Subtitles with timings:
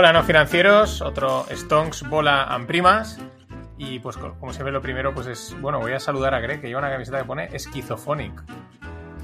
[0.00, 3.18] 1, hola no financieros, otro Stonks, bola and primas.
[3.76, 6.68] Y pues como siempre lo primero pues es, bueno, voy a saludar a Greg que
[6.68, 8.42] lleva una camiseta que pone Esquizophonic.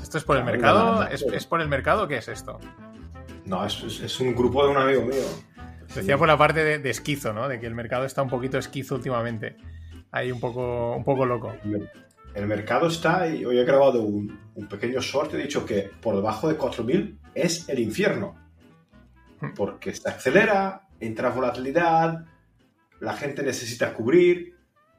[0.02, 1.08] ¿Esto es por el mercado?
[1.08, 2.58] ¿Es, por el mercado o qué es esto?
[3.46, 5.22] No, es, un grupo de un amigo mío.
[5.94, 7.48] Decía por la parte de, esquizo, ¿no?
[7.48, 9.56] De que el mercado está un poquito esquizo últimamente.
[10.10, 11.54] Ahí un poco, un poco loco.
[12.34, 16.16] El mercado está, y hoy he grabado un, un pequeño short, he dicho que por
[16.16, 18.45] debajo de 4.000 es el infierno
[19.54, 22.24] porque se acelera, entra volatilidad,
[23.00, 24.56] la gente necesita cubrir,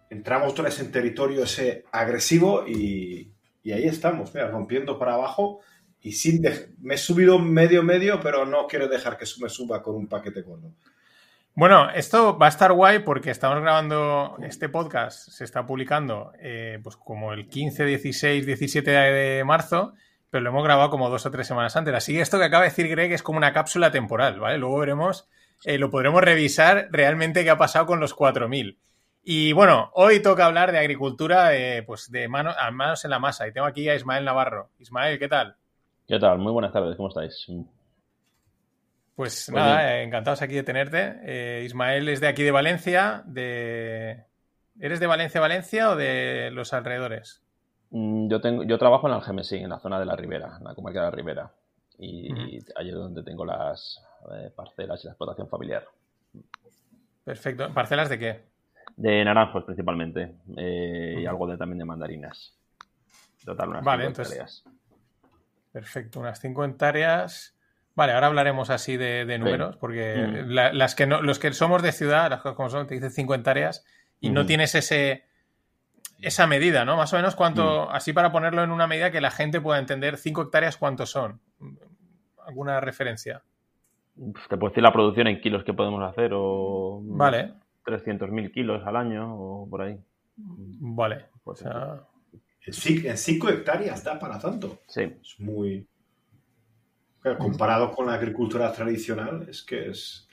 [0.09, 3.33] entramos vez en territorio ese agresivo y,
[3.65, 5.59] ahí estamos, rompiendo para abajo
[6.01, 6.41] y sin
[6.79, 10.41] me he subido medio medio, pero no quiero dejar que me suba con un paquete
[10.41, 10.71] gordo.
[11.53, 16.79] Bueno, esto va a estar guay porque estamos grabando este podcast, se está publicando eh,
[16.83, 19.93] pues como el 15, 16, 17 de marzo
[20.37, 21.95] pero lo hemos grabado como dos o tres semanas antes.
[21.95, 24.59] Así que esto que acaba de decir Greg es como una cápsula temporal, ¿vale?
[24.59, 25.27] Luego veremos,
[25.65, 28.77] eh, lo podremos revisar realmente qué ha pasado con los 4.000.
[29.23, 31.49] Y bueno, hoy toca hablar de agricultura
[31.87, 33.47] pues de mano, a manos en la masa.
[33.47, 34.69] Y tengo aquí a Ismael Navarro.
[34.77, 35.55] Ismael, ¿qué tal?
[36.07, 36.37] ¿Qué tal?
[36.37, 37.47] Muy buenas tardes, ¿cómo estáis?
[39.15, 41.15] Pues, nada, encantados aquí de tenerte.
[41.23, 44.23] Eh, Ismael es de aquí de Valencia, de...
[44.79, 47.41] ¿Eres de Valencia, Valencia o de los alrededores?
[47.91, 50.75] Mm, yo, tengo, yo trabajo en Algemesí, en la zona de la Ribera, en la
[50.75, 51.51] comarca de la Ribera.
[51.99, 55.85] Y, allí es donde tengo las eh, parcelas y la explotación familiar.
[57.23, 57.73] Perfecto.
[57.73, 58.41] ¿Parcelas de qué?
[58.95, 60.35] De naranjos principalmente.
[60.55, 62.55] Eh, y algo de, también de mandarinas.
[63.43, 64.63] Total, unas vale, hectáreas.
[65.71, 67.55] Perfecto, unas 5 hectáreas.
[67.95, 72.29] Vale, ahora hablaremos así de, números, porque las que no, los que somos de ciudad,
[72.29, 73.85] las cosas como son, te dicen 5 hectáreas
[74.19, 75.23] y no tienes ese
[76.21, 76.97] esa medida, ¿no?
[76.97, 77.95] Más o menos cuánto, mm.
[77.95, 81.39] así para ponerlo en una medida que la gente pueda entender, 5 hectáreas, ¿cuántos son?
[82.45, 83.43] ¿Alguna referencia?
[84.49, 87.01] Te puedo decir la producción en kilos que podemos hacer o...
[87.03, 87.53] Vale.
[87.85, 89.97] 300.000 kilos al año o por ahí.
[90.35, 91.25] Vale.
[91.43, 92.01] O sea...
[92.65, 94.79] En 5 hectáreas da para tanto.
[94.87, 95.01] Sí.
[95.01, 95.87] Es muy...
[97.37, 100.27] comparado con la agricultura tradicional, es que es,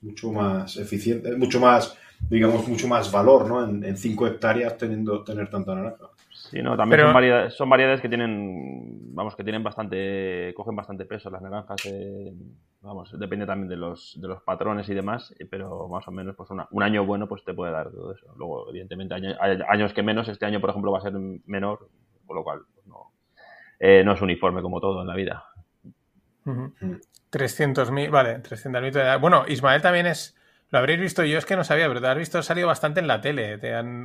[0.00, 1.96] mucho más eficiente, mucho más
[2.28, 3.64] digamos, mucho más valor, ¿no?
[3.64, 6.10] En 5 hectáreas teniendo, tener tanta naranja.
[6.32, 11.04] Sí, no, también son, variedades, son, variedades, que tienen, vamos, que tienen bastante, cogen bastante
[11.04, 12.32] peso las naranjas, eh,
[12.80, 16.34] vamos, depende también de los, de los patrones y demás, eh, pero más o menos,
[16.36, 18.26] pues un año bueno, pues te puede dar todo eso.
[18.36, 21.12] Luego, evidentemente, hay años que menos, este año, por ejemplo, va a ser
[21.46, 21.88] menor,
[22.26, 23.12] por lo cual, pues no,
[23.78, 25.44] eh, no es uniforme como todo en la vida.
[26.44, 29.20] 300.000, vale, 300.000.
[29.20, 30.39] Bueno, Ismael también es
[30.70, 33.00] lo habréis visto, yo es que no sabía, pero te has visto, ha salido bastante
[33.00, 33.58] en la tele.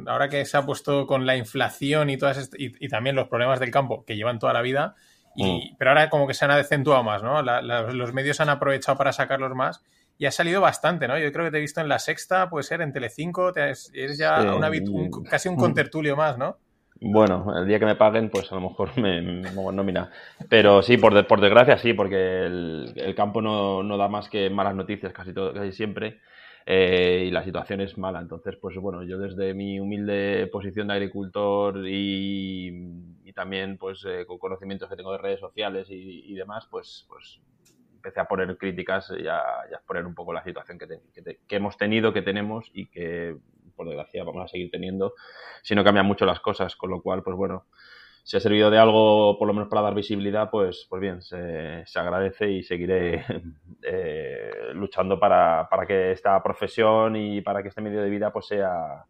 [0.08, 3.72] ahora que se ha puesto con la inflación y todas y, también los problemas del
[3.72, 4.96] campo que llevan toda la vida,
[5.36, 5.76] y, mm.
[5.78, 7.42] pero ahora como que se han acentuado más, ¿no?
[7.42, 9.84] los medios han aprovechado para sacarlos más
[10.18, 11.20] y ha salido bastante, ¿no?
[11.20, 14.56] Yo creo que te he visto en la sexta, puede ser en Telecinco, eres ya
[15.30, 16.58] casi un contertulio más, ¿no?
[17.02, 20.09] Bueno, el día que me paguen, pues a lo mejor me, me nómina.
[20.50, 24.76] Pero sí, por, por desgracia sí, porque el, campo no, no, da más que malas
[24.76, 26.22] noticias casi, todo, casi siempre.
[26.68, 28.20] Eh, y la situación es mala.
[28.20, 34.38] Entonces, pues bueno, yo desde mi humilde posición de agricultor y, también pues eh, con
[34.38, 37.42] conocimientos que tengo de redes sociales y, demás, pues, pues
[37.94, 39.42] empecé a poner críticas y a,
[39.86, 40.88] poner un poco la situación que,
[41.46, 43.36] que, hemos tenido, que tenemos y que
[43.76, 45.16] por desgracia vamos a seguir teniendo
[45.64, 47.66] si no cambian mucho las cosas, con lo cual, pues bueno,
[48.25, 51.86] si ha servido de algo, por lo menos para dar visibilidad, pues, pues bien, se,
[51.94, 53.24] agradece y seguiré
[53.84, 59.06] eh, luchando para, que esta profesión y para que este medio de vida pues sea,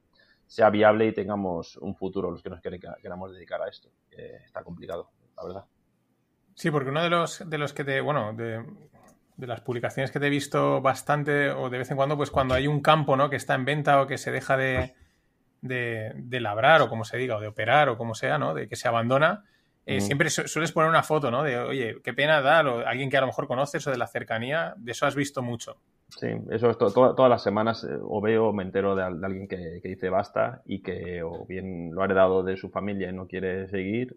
[0.46, 3.88] sea viable y tengamos un futuro los que nos queramos dedicar a esto.
[4.12, 5.66] está complicado, la verdad.
[6.54, 8.66] Sí, porque uno de los, de los que te, bueno, de,
[9.38, 12.54] de las publicaciones que te he visto bastante o de vez en cuando, pues cuando
[12.54, 13.30] hay un campo, ¿no?
[13.30, 14.94] Que está en venta o que se deja de
[15.68, 18.54] de, labrar o como se diga, o de operar o como sea, ¿no?
[18.54, 19.44] De que se abandona,
[19.86, 21.44] eh, siempre sueles poner una foto, ¿no?
[21.44, 24.08] De, oye, qué pena dar, o alguien que a lo mejor conoces o de la
[24.08, 25.78] cercanía, de eso has visto mucho.
[26.10, 29.80] Sí, eso es todas las semanas eh, o veo o me entero de, alguien que,
[29.84, 33.68] dice basta y que o bien lo ha heredado de su familia y no quiere
[33.68, 34.16] seguir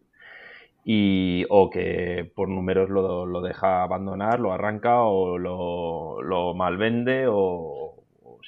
[0.84, 7.26] y, o que por números lo, lo deja abandonar, lo arranca o lo, lo malvende
[7.28, 7.97] o,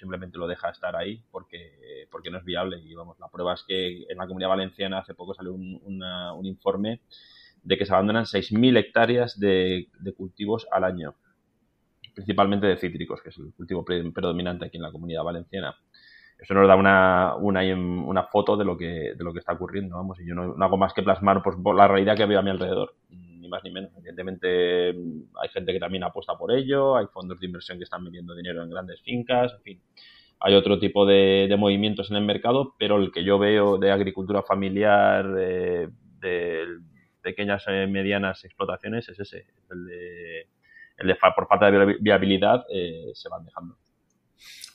[0.00, 2.78] simplemente lo deja estar ahí porque, porque no es viable.
[2.80, 7.02] Y vamos, la prueba es que en la comunidad valenciana hace poco salió un, informe
[7.62, 11.14] de que se abandonan 6.000 hectáreas de, cultivos al año,
[12.14, 15.76] principalmente de cítricos, que es el cultivo predominante aquí en la comunidad valenciana.
[16.38, 19.96] Eso nos da una, una, una foto de lo, que, de lo que está ocurriendo,
[19.96, 22.48] vamos, y yo no, hago más que plasmar pues, la realidad que veo a mi
[22.48, 22.94] alrededor.
[23.50, 23.90] Más ni menos.
[23.96, 28.34] Evidentemente hay gente que también apuesta por ello, hay fondos de inversión que están metiendo
[28.34, 29.82] dinero en grandes fincas, en fin.
[30.38, 34.42] Hay otro tipo de, movimientos en el mercado, pero el que yo veo de agricultura
[34.42, 35.90] familiar, de,
[37.20, 40.40] pequeñas y medianas explotaciones, es ese, el de,
[40.96, 43.76] el de por falta de viabilidad eh, se van dejando.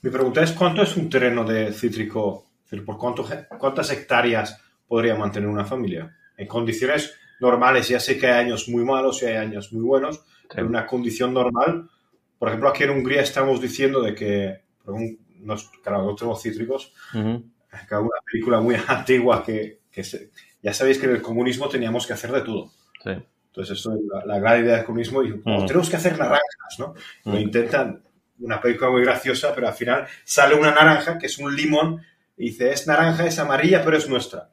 [0.04, 2.52] Mi pregunta es, ¿cuánto es un terreno de cítrico?
[2.86, 3.26] ¿Por cuánto,
[3.58, 6.16] cuántas hectáreas podría mantener una familia?
[6.38, 10.24] En condiciones normales, ya sé que hay años muy malos y hay años muy buenos,
[10.54, 11.90] pero una condición normal,
[12.38, 14.62] por ejemplo, aquí en Hungría estamos diciendo de que,
[15.40, 17.42] nos, claro, no tenemos cítricos, uh
[17.92, 19.82] una película muy antigua que,
[20.62, 22.72] ya sabéis que en el comunismo teníamos que hacer de todo.
[23.06, 26.94] Entonces, esto es la, gran idea del comunismo y tenemos que hacer naranjas, ¿no?
[27.26, 28.02] Lo intentan,
[28.40, 32.02] una película muy graciosa, pero al final sale una naranja que es un limón
[32.38, 34.50] y dice, es naranja, es amarilla, pero es nuestra.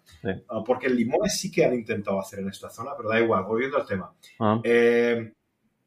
[0.48, 3.44] Ah, porque el limón sí que han intentado hacer en esta zona, pero da igual,
[3.44, 4.12] volviendo al tema.
[4.38, 4.60] Ah.
[4.62, 5.32] Eh,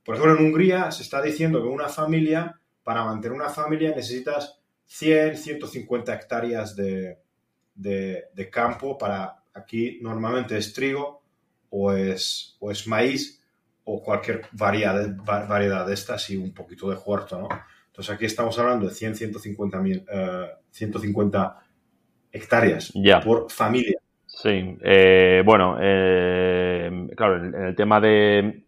[0.03, 4.59] por ejemplo, en Hungría se está diciendo que una familia, para mantener una familia necesitas
[4.85, 7.17] 100, 150 hectáreas de,
[7.73, 11.23] de, campo para, aquí normalmente es trigo
[11.69, 13.41] o es, o es maíz
[13.83, 17.49] o cualquier variedad, variedad de estas y un poquito de huerto, ¿no?
[17.87, 20.05] Entonces aquí estamos hablando de 100, 150, mil,
[20.71, 21.59] 150
[22.31, 22.91] hectáreas
[23.23, 23.99] por familia.
[24.35, 28.63] Sí, eh, bueno, eh, claro, en, el tema de,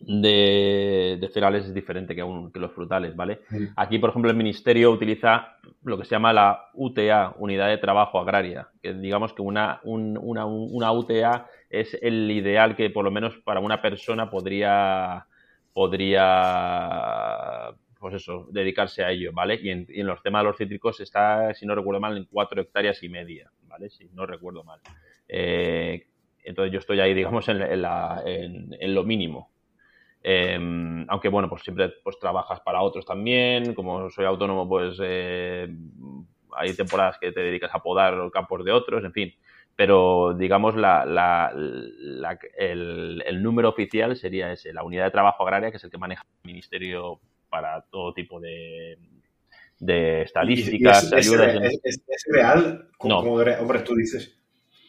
[0.00, 3.40] de, cereales es diferente que, los frutales, ¿vale?
[3.76, 8.18] Aquí, por ejemplo, el Ministerio utiliza lo que se llama la UTA, Unidad de Trabajo
[8.18, 13.36] Agraria, que digamos que una, una, una UTA es el ideal que por lo menos
[13.44, 15.26] para una persona podría
[15.74, 16.14] podría
[18.04, 19.58] pues eso, dedicarse a ello, ¿vale?
[19.62, 23.02] Y en, los temas de los cítricos está, si no recuerdo mal, en cuatro hectáreas
[23.02, 23.88] y media, ¿vale?
[23.88, 24.78] Si no recuerdo mal.
[25.26, 26.06] Eh,
[26.44, 29.50] entonces yo estoy ahí, digamos, en, en, lo mínimo.
[30.22, 33.72] Em, aunque bueno, pues siempre pues trabajas para otros también.
[33.72, 35.66] Como soy autónomo, pues eh,
[36.54, 39.34] hay temporadas que te dedicas a podar campos de otros, en fin.
[39.74, 41.50] Pero digamos, la,
[42.58, 45.96] el, el, número oficial sería ese, la unidad de trabajo agraria, que es el que
[45.96, 47.18] maneja el Ministerio
[47.54, 48.98] para todo tipo de,
[49.78, 51.54] de estadísticas, es, ayudas.
[51.84, 52.88] Es, real?
[53.04, 53.20] no.
[53.20, 54.36] hombre, tú dices,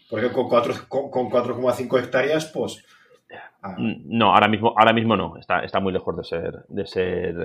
[0.10, 2.84] porque con 4,5 con hectáreas, pues...
[3.66, 3.76] Ah.
[3.78, 6.66] No, ahora mismo, ahora mismo no, está, está muy lejos de ser...
[6.68, 7.36] De ser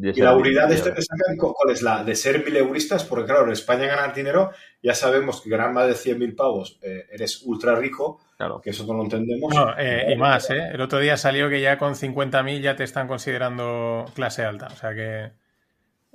[0.00, 2.02] ¿Y la unidad de este que sacan, cuál es la?
[2.04, 4.50] De ser mil euristas, porque claro, en España ganar dinero,
[4.82, 8.20] ya sabemos que ganar más de 100.000 pavos, eh, eres ultra rico,
[8.62, 9.54] que eso no lo entendemos.
[9.78, 10.70] Eh, y más, ¿eh?
[10.72, 14.66] El otro día salió que ya con 50.000 ya te están considerando clase alta.
[14.66, 15.41] O sea que.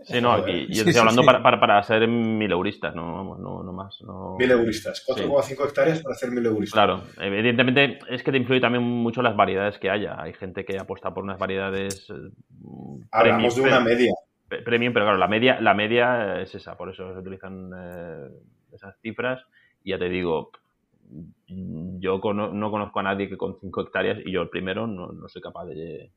[0.04, 4.00] Sí, no, aquí yo estoy hablando Para, para, para, ser mileuristas, no, no, no más.
[4.02, 4.36] No...
[4.38, 6.74] Mileuristas, 4,5 hectáreas para ser mileuristas.
[6.74, 10.22] Claro, evidentemente es que te influye también mucho las variedades que haya.
[10.22, 12.10] Hay gente que apuesta por unas variedades.
[12.12, 12.32] Eh,
[13.12, 14.14] Hablamos de una media.
[14.48, 18.30] Premium, pero claro, la media, la media es esa, por eso se utilizan eh,
[18.74, 19.42] esas cifras.
[19.84, 20.52] Y ya te digo,
[21.48, 25.42] yo no conozco a nadie que con 5 hectáreas, y yo el primero, no, soy
[25.42, 26.12] capaz de,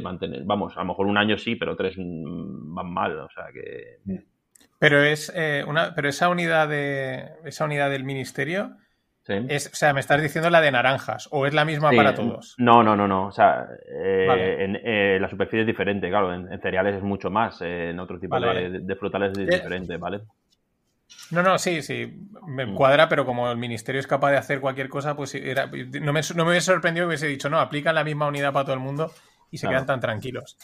[0.00, 0.42] mantener.
[0.44, 4.22] Vamos, a lo mejor un año sí, pero tres van mal, o sea que...
[4.78, 8.76] Pero es eh, una, pero esa unidad de esa unidad del ministerio
[9.26, 12.54] es, o sea, me estás diciendo la de naranjas o es la misma para todos.
[12.58, 13.26] No, no, no, no.
[13.26, 16.32] O sea, eh, en, eh, la superficie es diferente, claro.
[16.32, 20.20] En, cereales es mucho más, en otro tipo de, frutales es diferente, ¿vale?
[21.30, 22.74] No, no, sí, sí, me mm.
[22.74, 26.20] cuadra, pero como el ministerio es capaz de hacer cualquier cosa, pues era, no, me,
[26.34, 28.80] no me hubiese sorprendido que hubiese dicho, no, aplican la misma unidad para todo el
[28.80, 29.10] mundo
[29.50, 30.56] y se quedan tan tranquilos.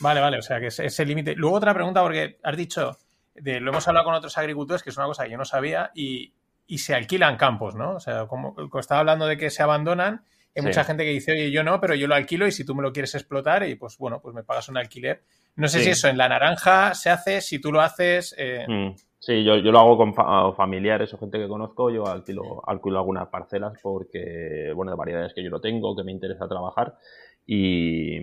[0.00, 1.34] Vale, vale, o sea que es ese límite.
[1.34, 2.98] Luego otra pregunta, porque has dicho,
[3.34, 5.90] de, lo hemos hablado con otros agricultores, que es una cosa que yo no sabía,
[5.94, 6.32] y,
[6.78, 7.94] se alquilan campos, ¿no?
[7.94, 11.50] O sea, como, estaba hablando de que se abandonan, hay mucha gente que dice, oye,
[11.50, 13.98] yo no, pero yo lo alquilo y si tú me lo quieres explotar, y pues
[13.98, 15.22] bueno, pues me pagas un alquiler.
[15.54, 18.34] No sé si eso en la naranja se hace, si tú lo haces.
[18.38, 18.94] Eh, mm.
[19.18, 20.14] Sí, yo, yo lo hago con
[20.54, 25.42] familiares o gente que conozco, yo alquilo, alquilo algunas parcelas porque, bueno, de variedades que
[25.42, 26.96] yo no tengo, que me interesa trabajar
[27.46, 28.16] y,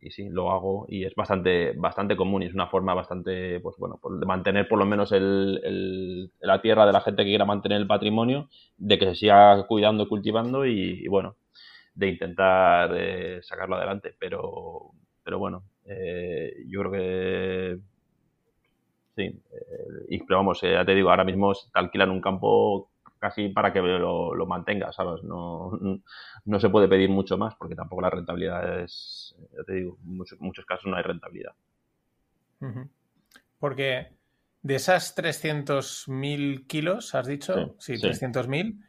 [0.00, 3.76] y, sí, lo hago y es bastante, bastante común y es una forma bastante, pues
[3.78, 7.80] bueno, de mantener por lo menos el, la tierra de la gente que quiera mantener
[7.80, 11.36] el patrimonio, de que se siga cuidando cultivando y, bueno,
[11.94, 14.92] de intentar eh, sacarlo adelante, pero,
[15.24, 17.78] pero bueno, eh, yo creo que
[19.16, 22.89] Sí, eh, pero vamos, eh, ya te digo, ahora mismo te alquilan un campo
[23.20, 25.22] casi para que lo, lo mantengas, ¿sabes?
[25.22, 25.78] No,
[26.44, 30.16] no se puede pedir mucho más porque tampoco la rentabilidad es, ya te digo, en
[30.38, 31.52] muchos, casos no hay rentabilidad.
[33.58, 34.08] Porque
[34.62, 38.80] de esas 300.000 kilos, has dicho, sí, 300.000,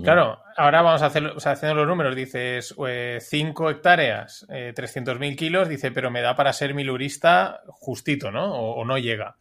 [0.00, 4.72] Claro, ahora vamos a hacer, o sea, haciendo los números, dices 5 eh, hectáreas, eh,
[4.74, 8.54] 300.000 kilos, dice, pero me da para ser milurista justito, ¿no?
[8.54, 9.36] O, no llega.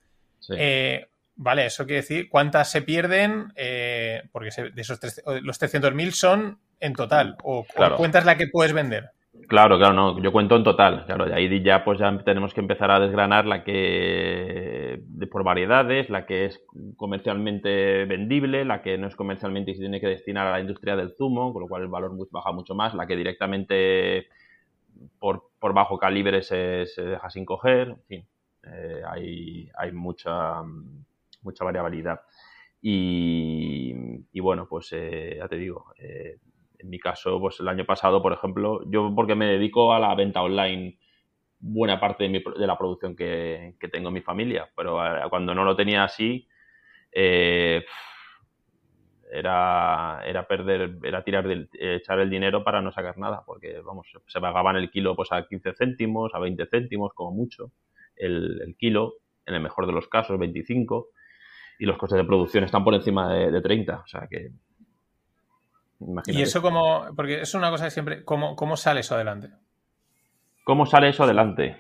[0.58, 1.08] Eh,
[1.42, 3.52] vale, eso quiere decir, ¿cuántas se pierden?
[3.56, 5.00] Eh, porque de esos
[5.42, 9.12] los 300.000 son en total, o, o cuentas la que puedes vender.
[9.48, 12.62] Claro, claro, no, yo cuento en total, claro, de ahí ya pues ya tenemos que
[12.62, 16.62] empezar a desgranar la que por variedades, la que es
[16.96, 20.96] comercialmente vendible, la que no es comercialmente y se tiene que destinar a la industria
[20.96, 24.28] del zumo, con lo cual el valor baja mucho más, la que directamente
[25.20, 28.26] por, bajo calibre se, deja sin coger, en fin,
[28.64, 30.62] eh, hay, hay mucha,
[31.42, 32.22] mucha variabilidad.
[32.82, 33.94] Y,
[34.40, 36.38] bueno, pues eh, ya te digo, eh,
[36.80, 40.16] en mi caso, pues el año pasado, por ejemplo, yo porque me dedico a la
[40.16, 40.98] venta online
[41.62, 45.76] buena parte de, la producción que, tengo en mi familia, pero eh, cuando no lo
[45.76, 46.48] tenía así,
[47.12, 47.86] eh,
[49.32, 54.08] era, era perder, era tirar del, echar el dinero para no sacar nada, porque vamos,
[54.26, 57.72] se pagaban el kilo pues a 15 céntimos, a 20 céntimos, como mucho,
[58.16, 59.14] el, kilo,
[59.46, 61.10] en el mejor de los casos, 25,
[61.80, 64.52] y los costes de producción están por encima de, de 30, o sea que
[66.28, 69.50] y eso como, porque es una cosa que siempre, ¿cómo, cómo sale eso adelante?
[70.64, 71.78] ¿Cómo sale eso adelante?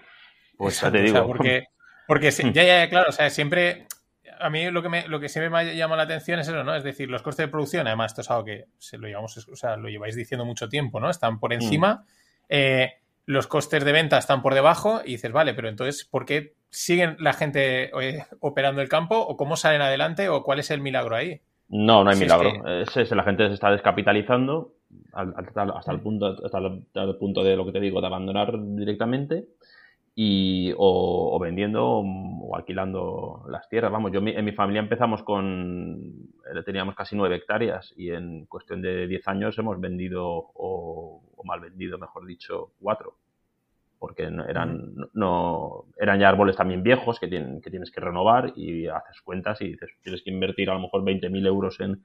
[0.57, 1.25] Pues ya te digo.
[1.25, 1.65] porque,
[2.07, 3.87] porque ya, ya, claro, o sea, siempre,
[4.39, 6.75] a mí lo que, me, lo que siempre me llama la atención es eso, ¿no?
[6.75, 9.55] Es decir, los costes de producción, además, esto es algo que se lo llevamos, o
[9.55, 11.09] sea, lo lleváis diciendo mucho tiempo, ¿no?
[11.09, 11.95] Están por encima.
[11.95, 12.05] Mm.
[12.49, 12.93] Eh,
[13.25, 17.17] los costes de venta están por debajo y dices, vale, pero entonces, ¿por qué siguen
[17.19, 19.19] la gente eh, operando el campo?
[19.19, 20.29] ¿O cómo salen adelante?
[20.29, 21.41] ¿O cuál es el milagro ahí?
[21.69, 22.51] No, no hay milagro.
[22.67, 24.73] Es la gente se está descapitalizando
[25.13, 29.45] hasta, el punto, hasta el, punto de lo que te digo, de abandonar directamente
[30.13, 33.91] y o, vendiendo o, alquilando las tierras.
[33.91, 38.81] Vamos, yo en mi familia empezamos con, eh, teníamos casi nueve hectáreas y en cuestión
[38.81, 43.15] de diez años hemos vendido o, o mal vendido, mejor dicho, cuatro
[44.01, 48.87] porque eran, no, eran ya árboles también viejos que, tienen, que tienes que renovar y
[48.87, 52.03] haces cuentas y dices, tienes que invertir a lo mejor 20.000 euros en,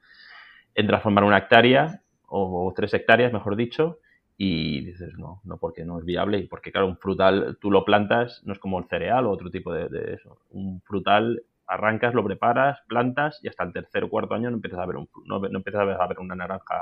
[0.74, 4.00] en, transformar una hectárea o, tres hectáreas, mejor dicho,
[4.36, 7.82] y dices, no, no, porque no es viable y porque, claro, un frutal tú lo
[7.82, 10.40] plantas, no es como el cereal o otro tipo de, de eso.
[10.50, 14.80] Un frutal arrancas, lo preparas, plantas y hasta el tercer o cuarto año no empiezas
[14.80, 16.76] a ver un, no, no empiezas a ver una naranja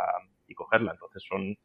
[0.49, 0.91] y cogerla.
[0.91, 1.57] Entonces son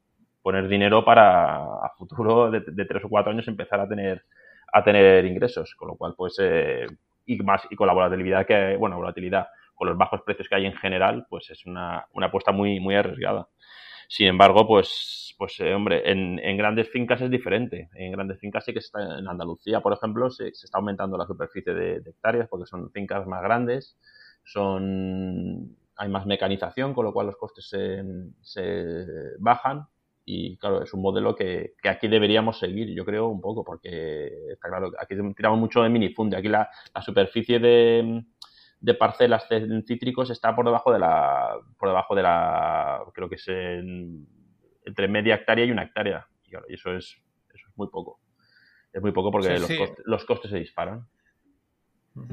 [0.42, 4.24] poner dinero para a futuro de, tres o cuatro años empezar a tener
[4.72, 6.86] a tener ingresos, con lo cual pues eh,
[7.26, 10.66] y más y con la volatilidad que bueno volatilidad con los bajos precios que hay
[10.66, 13.48] en general pues es una, una apuesta muy muy arriesgada.
[14.08, 17.90] Sin embargo pues pues eh, hombre en, grandes fincas es diferente.
[17.94, 21.74] En grandes fincas sí que está en Andalucía por ejemplo se, está aumentando la superficie
[21.74, 23.98] de, hectáreas porque son fincas más grandes
[24.44, 28.74] son hay más mecanización con lo cual los costes se
[29.40, 29.88] bajan
[30.32, 34.30] y claro, es un modelo que, que, aquí deberíamos seguir, yo creo, un poco, porque
[34.52, 36.38] está claro, aquí tiramos mucho de minifunde.
[36.38, 38.24] Aquí la, la superficie de,
[38.80, 43.38] de, parcelas en cítricos está por debajo de la, por debajo de la, creo que
[43.38, 46.28] es entre media hectárea y una hectárea.
[46.44, 47.18] Y, claro, y eso, es,
[47.52, 48.20] eso es muy poco.
[48.94, 51.08] Es muy poco porque los, Costes, los, Costes, se disparan.
[52.16, 52.24] O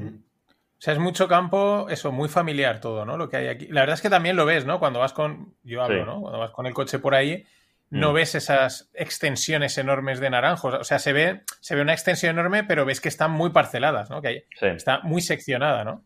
[0.77, 3.17] sea, es mucho campo, eso, muy familiar todo, ¿no?
[3.17, 3.65] Lo que hay aquí.
[3.69, 4.77] La verdad es que también lo ves, ¿no?
[4.77, 6.21] Cuando vas con, yo hablo, ¿no?
[6.21, 7.43] Cuando vas con el coche por ahí,
[7.89, 8.13] no mm.
[8.13, 10.73] ves esas extensiones enormes de naranjos.
[10.73, 14.09] O sea, se ve, se ve una extensión enorme, pero ves que están muy parceladas,
[14.09, 14.21] ¿no?
[14.21, 16.03] Que está muy seccionada, ¿no?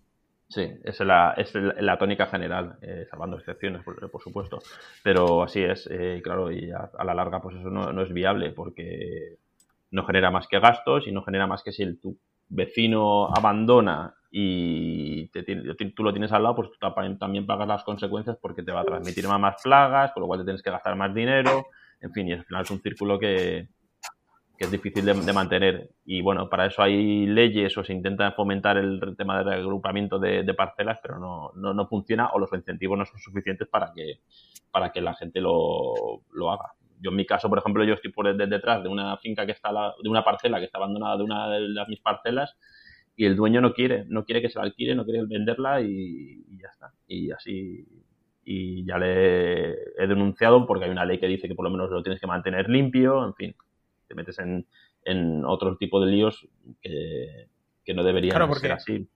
[0.48, 4.60] Sí, es la, es la tónica general, eh, salvando excepciones, por, supuesto.
[5.02, 8.52] Pero así es, eh, claro, y a, la larga, pues eso no, no, es viable
[8.52, 9.38] porque
[9.92, 12.18] no genera más que gastos y no genera más que si el, tu
[12.52, 16.78] vecino abandona y tú lo tienes al lado, pues tú
[17.20, 20.46] también pagas las consecuencias porque te va a transmitir más plagas, con lo cual te
[20.46, 21.66] tienes que gastar más dinero,
[22.00, 23.68] en fin, y al final es un círculo que,
[24.58, 25.90] es difícil de, mantener.
[26.06, 30.54] Y bueno, para eso hay leyes o se intenta fomentar el tema del reagrupamiento de,
[30.54, 34.20] parcelas, pero no, no, funciona o los incentivos no son suficientes para que,
[34.70, 36.74] para que la gente lo, lo haga.
[37.02, 39.72] Yo en mi caso, por ejemplo, yo estoy por detrás de una finca que está,
[39.72, 42.56] de una parcela que está abandonada de una de las mis parcelas
[43.16, 46.46] y el dueño no quiere, no quiere que se la alquile, no quiere venderla y,
[46.58, 46.94] ya está.
[47.08, 47.86] Y así,
[48.44, 51.90] y ya le he denunciado porque hay una ley que dice que por lo menos
[51.90, 53.56] lo tienes que mantener limpio, en fin,
[54.08, 54.66] te metes en,
[55.04, 56.48] en otro tipo de líos
[56.82, 57.48] que,
[57.94, 59.10] no deberían ser así.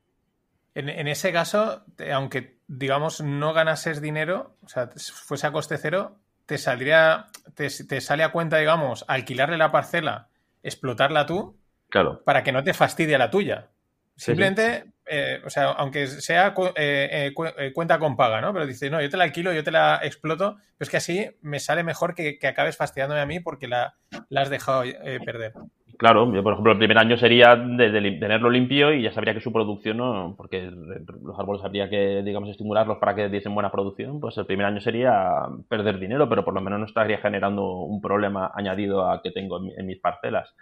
[0.73, 6.17] En, en, ese caso, aunque digamos no ganases dinero, o sea, fuese a coste cero,
[6.45, 10.29] te saldría, te, te sale a cuenta, digamos, alquilarle la parcela,
[10.63, 11.57] explotarla tú,
[11.89, 12.23] claro.
[12.23, 13.69] para que no te fastidie la tuya.
[14.15, 18.53] Simplemente eh, o sea, aunque sea eh, eh, cuenta con paga, ¿no?
[18.53, 21.29] Pero dice, no, yo te la alquilo, yo te la exploto, pero es que así
[21.41, 23.95] me sale mejor que, acabes fastidiándome a mí porque la,
[24.35, 24.83] has dejado
[25.23, 25.53] perder.
[25.97, 29.39] Claro, yo por ejemplo el primer año sería de, tenerlo limpio y ya sabría que
[29.39, 34.19] su producción no, porque los árboles habría que, digamos, estimularlos para que diesen buena producción,
[34.19, 38.01] pues el primer año sería perder dinero, pero por lo menos no estaría generando un
[38.01, 40.53] problema añadido a que tengo en mis parcelas.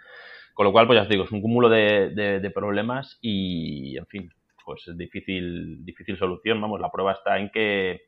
[0.54, 4.30] Con lo cual, pues ya os digo, es un cúmulo de, problemas y, en fin,
[4.64, 6.60] pues es difícil, difícil solución.
[6.60, 8.02] Vamos, la prueba está en que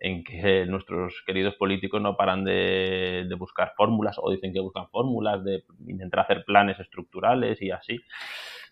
[0.00, 5.44] en que nuestros queridos políticos no paran de, buscar fórmulas o dicen que buscan fórmulas,
[5.44, 8.00] de intentar hacer planes estructurales y así,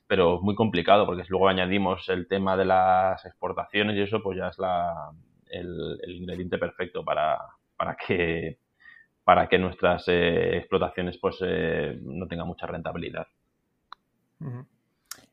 [0.06, 4.38] pero es muy complicado porque luego añadimos el tema de las exportaciones y eso, pues
[4.38, 5.11] ya es la,
[5.50, 7.38] el, el ingrediente perfecto para,
[7.76, 8.58] para que
[9.28, 13.26] para que nuestras eh, explotaciones pues eh, no tengan mucha rentabilidad.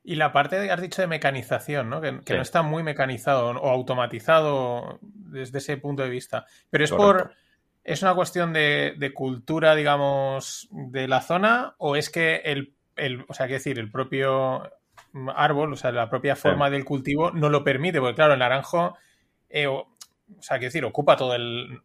[0.08, 2.00] Y la parte que has dicho de mecanización, ¿no?
[2.00, 6.46] Que, no está muy mecanizado o automatizado desde ese punto de vista.
[6.70, 7.34] Pero es por.
[7.84, 11.76] ¿Es una cuestión de, cultura, digamos, de la zona?
[11.78, 14.72] ¿O es que el, o sea, decir, el propio
[15.36, 18.00] árbol, o sea, la propia forma del cultivo no lo permite?
[18.00, 18.98] Porque, claro, el naranjo,
[19.50, 19.88] eh, o,
[20.40, 21.82] sea, decir, ocupa todo el,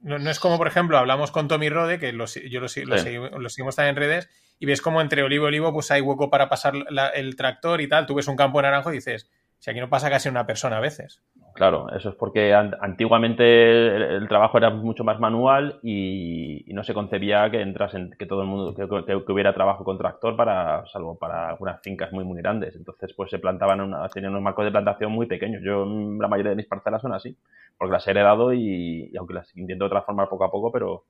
[0.00, 3.96] no, es como, por ejemplo, hablamos con Tommy Rode, que yo lo, seguimos también en
[3.96, 6.74] redes, y ves como entre olivo y olivo pues hay hueco para pasar
[7.14, 8.06] el tractor y tal.
[8.06, 10.80] Tú ves un campo naranjo y dices, si aquí no pasa casi una persona a
[10.80, 11.22] veces.
[11.54, 17.50] Claro, eso es porque antiguamente el, trabajo era mucho más manual y, no se concebía
[17.50, 21.80] que entrasen, que todo el mundo, que, hubiera trabajo con tractor para, salvo para algunas
[21.82, 22.76] fincas muy, muy grandes.
[22.76, 25.62] Entonces, pues se plantaban, una, tenían unos marcos de plantación muy pequeños.
[25.64, 27.36] Yo, la mayoría de mis parcelas son así,
[27.76, 31.04] porque las he heredado y, aunque las intento transformar poco a poco, pero,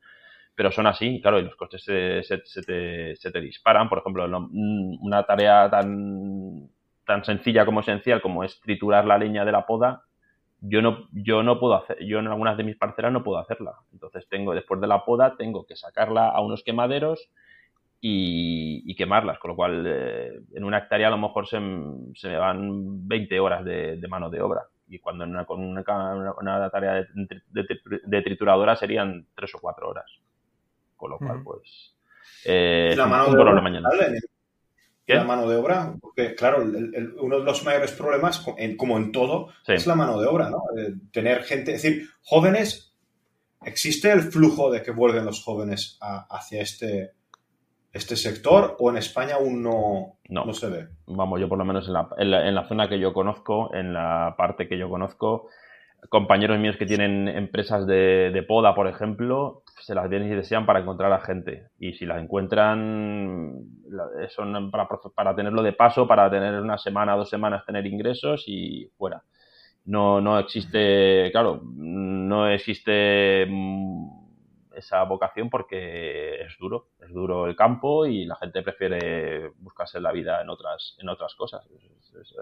[0.61, 3.88] pero son así, claro, y los costes se, te, disparan.
[3.88, 9.64] Por ejemplo, una tarea tan sencilla como esencial como es triturar la leña de la
[9.64, 10.03] poda,
[10.61, 13.73] yo no, yo no puedo hacer, yo en algunas de mis parcelas no puedo hacerla.
[13.94, 17.31] Entonces tengo, después de la poda, tengo que sacarla a unos quemaderos
[18.03, 23.09] y, quemarlas, con lo cual eh, en una hectárea a lo mejor se, me van
[23.09, 24.64] 20 horas de, mano de obra.
[24.88, 30.20] Y cuando en una, con una, tarea de, trituradora serían 3 o 4 horas.
[31.01, 31.95] Con lo cual, pues...
[32.45, 33.89] Eh, la mano de obra, mañana.
[35.07, 38.45] la mano de obra, porque claro, uno de los mayores problemas,
[38.77, 40.59] como en todo, es la mano de obra, ¿no?
[40.77, 42.95] Eh, tener gente, es decir, jóvenes,
[43.65, 47.13] ¿existe el flujo de que vuelven los jóvenes hacia este,
[47.95, 50.89] este sector o en España aún no, no, se ve?
[51.07, 54.35] Vamos, yo por lo menos en la, en la zona que yo conozco, en la
[54.37, 55.49] parte que yo conozco,
[56.09, 60.81] compañeros míos que tienen empresas de, poda, por ejemplo, se las vienen y desean para
[60.81, 61.69] encontrar a gente.
[61.79, 63.65] Y si las encuentran,
[64.29, 68.91] son para, para tenerlo de paso, para tener una semana, dos semanas, tener ingresos y
[68.97, 69.23] fuera.
[69.85, 74.21] No, no existe, claro, no existe mm,
[74.77, 80.13] esa vocación porque es duro, es duro el campo y la gente prefiere buscarse la
[80.13, 81.67] vida en otras, en otras cosas.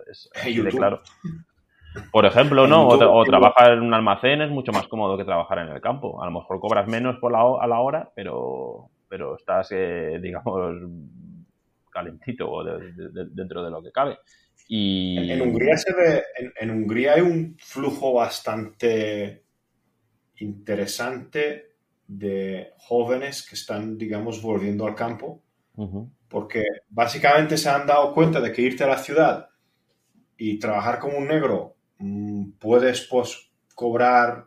[0.07, 0.31] Es,
[0.71, 1.03] claro.
[2.11, 2.87] Por ejemplo, ¿no?
[2.87, 6.22] O, trabajar en un almacén es mucho más cómodo que trabajar en el campo.
[6.22, 10.74] A lo mejor cobras menos por la, a la hora, pero, pero estás, eh, digamos,
[11.90, 12.62] calentito
[13.31, 14.18] dentro de lo que cabe.
[14.68, 15.31] Y...
[15.31, 16.22] En, Hungría se ve,
[16.61, 19.44] en, Hungría hay un flujo bastante
[20.37, 21.72] interesante
[22.07, 25.42] de jóvenes que están, digamos, volviendo al campo,
[26.29, 29.48] porque básicamente se han dado cuenta de que irte a la ciudad
[30.37, 31.77] y trabajar como un negro
[32.58, 34.46] puedes pues, cobrar,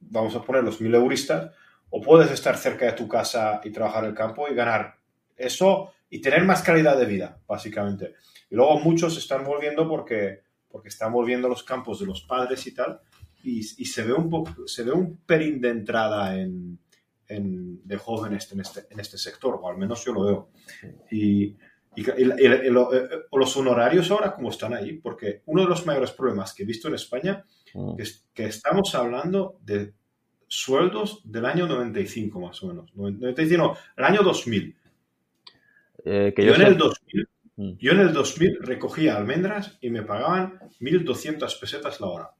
[0.00, 1.52] vamos a poner los mil euristas,
[1.90, 4.96] o puedes estar cerca de tu casa y trabajar el campo y ganar
[5.36, 8.14] eso y tener más calidad de vida, básicamente.
[8.50, 12.74] Y luego muchos están volviendo porque, porque están volviendo los campos de los padres y
[12.74, 13.00] tal,
[13.42, 16.78] y, se, ve un poco, se ve un perín de entrada en,
[17.28, 20.48] en, de jóvenes en este, en este sector, o al menos yo lo veo.
[21.10, 21.56] Y,
[21.96, 22.70] y, eh,
[23.32, 24.94] los honorarios ahora, ¿cómo están ahí?
[24.94, 27.94] Porque uno de los mayores problemas que he visto en España mm.
[27.98, 29.94] es que estamos hablando de
[30.46, 32.94] sueldos del año 95 más o menos.
[32.94, 34.76] 95, no, el año 2000.
[36.06, 37.72] Eh, yo, en el 2000, mm.
[37.78, 42.30] yo en el 2000 recogía almendras y me pagaban 1.200 pesetas la hora.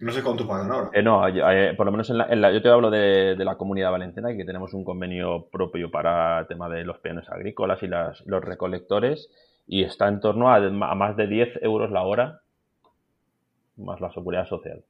[0.00, 0.90] No sé cuánto pagan ahora.
[0.94, 4.34] Eh, no, eh, por lo menos en la, yo te hablo de, la comunidad valenciana,
[4.34, 8.42] que tenemos un convenio propio para el tema de los peones agrícolas y las, los
[8.42, 9.28] recolectores,
[9.66, 10.58] y está en torno a,
[10.94, 12.40] más de 10 euros la hora,
[13.76, 14.82] más la seguridad social.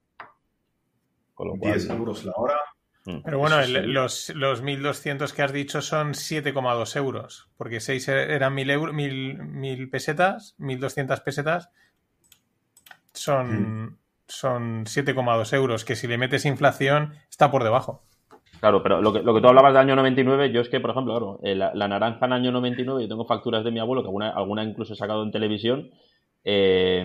[1.35, 2.61] Con 10 euros la hora.
[3.05, 3.23] Mm.
[3.25, 3.75] Pero bueno, sí.
[3.75, 8.95] el- los, los 1.200 que has dicho son 7,2 euros, porque 6 eran 1.000 euros,
[8.95, 11.71] 1.000, 1.000 pesetas, 1.200 pesetas,
[13.13, 13.99] son,
[14.31, 18.03] son 7,2 euros, que si le metes inflación está por debajo.
[18.61, 20.91] Claro, pero lo que, lo que tú hablabas del año 99, yo es que, por
[20.91, 24.03] ejemplo, claro, eh, la, la naranja en año 99, yo tengo facturas de mi abuelo,
[24.03, 25.91] que alguna, alguna incluso he sacado en televisión,
[26.45, 27.05] eh,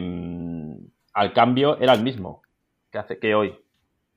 [1.13, 2.41] al cambio era el mismo
[2.91, 3.57] que, hace, que hoy.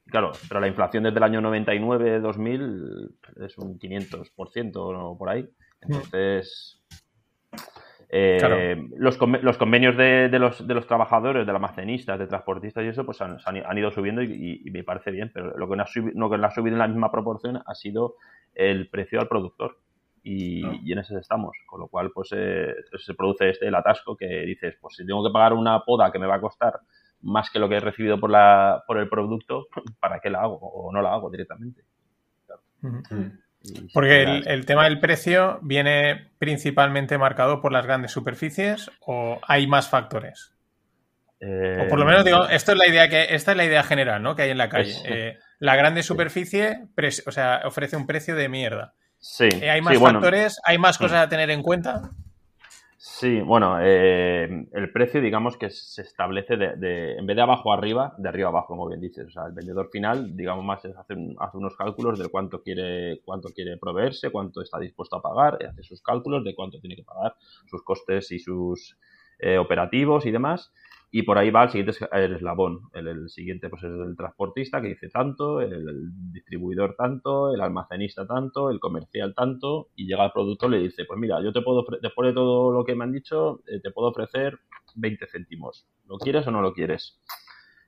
[0.07, 5.49] Claro, pero la inflación desde el año 99, 2000 es un 500% o por ahí.
[5.81, 6.83] Entonces,
[8.11, 8.88] eh, Claro.
[8.97, 13.05] los, los convenios de, de los, de los trabajadores, de almacenistas, de transportistas y eso,
[13.05, 15.68] pues han, se han, han ido subiendo y, y- y me parece bien, pero lo
[15.68, 18.14] que, no ha subi- lo que no ha subido en la misma proporción ha sido
[18.55, 19.79] el precio al productor.
[20.25, 20.73] Y, No.
[20.83, 24.27] y en ese estamos, con lo cual pues eh, se produce este el atasco que
[24.40, 26.81] dices, pues si tengo que pagar una poda que me va a costar
[27.23, 29.68] más que lo que he recibido por, la, por el producto,
[30.01, 30.59] ¿para qué la hago?
[30.61, 31.83] O no la hago directamente.
[32.83, 32.99] Mm.
[33.11, 33.47] Y
[33.92, 39.66] Porque el, el tema del precio viene principalmente marcado por las grandes superficies o hay
[39.66, 40.52] más factores.
[41.40, 43.83] eh, O por lo menos digo, esto es la idea que, esta es la idea
[43.83, 44.35] general, ¿no?
[44.35, 44.90] Que hay en la calle.
[44.90, 46.87] Es- Eh, la grande superficie,
[47.26, 48.94] o sea, ofrece un precio de mierda.
[49.18, 51.02] Sí, Eh, hay más sí, bueno, factores, hay más Mm.
[51.02, 52.11] cosas a tener en cuenta.
[53.00, 57.72] Sí, bueno, eh, el precio, digamos que se establece de, de- en vez de abajo
[57.72, 59.28] arriba, de arriba abajo, como bien dices.
[59.28, 63.20] O sea, el vendedor final, digamos más, es hace, hace unos cálculos de cuánto quiere,
[63.24, 67.04] cuánto quiere proveerse, cuánto está dispuesto a pagar, hace sus cálculos de cuánto tiene que
[67.04, 68.98] pagar, sus costes y sus
[69.38, 70.72] eh, operativos y demás.
[71.11, 72.81] Y por ahí va el siguiente es- el eslabón.
[72.92, 77.61] El, el siguiente pues es el transportista que dice tanto, el, el distribuidor tanto, el
[77.62, 81.53] almacenista tanto, el comercial tanto, y llega el productor y le dice, pues mira, yo
[81.53, 84.59] te puedo, después de todo lo que me han dicho, eh, te puedo ofrecer
[84.97, 85.87] 20 céntimos.
[86.07, 87.18] ¿Lo quieres o no lo quieres?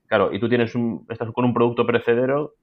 [0.08, 2.54] Claro, y tú tienes un, estás con un producto perecedero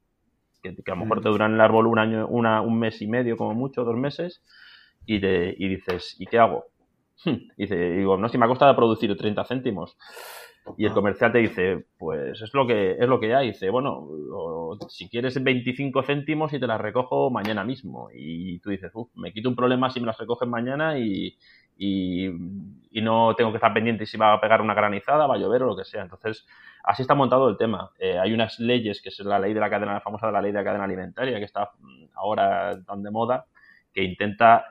[0.64, 1.24] que, que a lo mejor Mm.
[1.24, 3.96] te dura en el árbol un año, una, un mes y medio como mucho, dos
[3.96, 4.44] meses,
[5.06, 6.66] y, te, y dices, ¿y qué hago?
[7.26, 9.98] Y dice, digo, no, si me ha costado producir 30 céntimos.
[10.76, 13.48] Y el comercial te dice, pues es lo que es lo que hay.
[13.48, 13.98] Dice, bueno,
[14.34, 18.10] o- si quieres 25 céntimos y te las recojo mañana mismo.
[18.14, 21.36] Y tú dices, "Uf, me quito un problema si me las recogen mañana y,
[21.78, 22.28] y,
[22.92, 25.64] y no tengo que estar pendiente si va a pegar una granizada, va a llover
[25.64, 26.04] o lo que sea.
[26.04, 26.46] Entonces,
[26.84, 27.92] así está montado el tema.
[28.00, 30.42] Eh, hay unas leyes, que es la ley de la cadena, la famosa de la
[30.42, 33.46] ley de la cadena alimentaria, que está mm, ahora tan de moda,
[33.94, 34.66] que intenta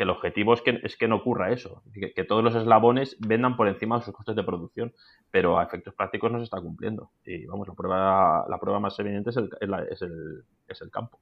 [0.00, 3.54] que el objetivo es que, es que no ocurra eso, que, todos los eslabones vendan
[3.54, 4.94] por encima de sus costes de producción,
[5.30, 7.10] pero a efectos prácticos no se está cumpliendo.
[7.26, 9.50] Y vamos, la prueba, la prueba más evidente es el,
[9.90, 11.20] es el, es el campo.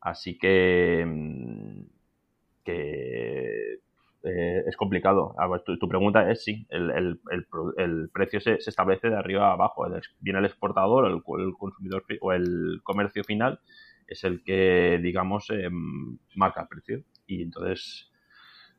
[0.00, 1.82] Así que, mm,
[2.64, 3.74] que
[4.24, 5.34] eh, es complicado.
[5.64, 7.20] Tu, pregunta es sí, el, el-
[7.76, 9.86] el precio se, establece de arriba a abajo.
[10.20, 11.22] Viene el exportador, el,
[11.58, 13.60] consumidor o el comercio final
[14.06, 17.02] es el que, digamos, em, marca el precio.
[17.26, 18.10] Y entonces,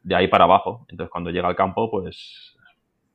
[0.03, 0.85] de ahí para abajo.
[0.89, 2.55] Entonces, cuando llega al campo, pues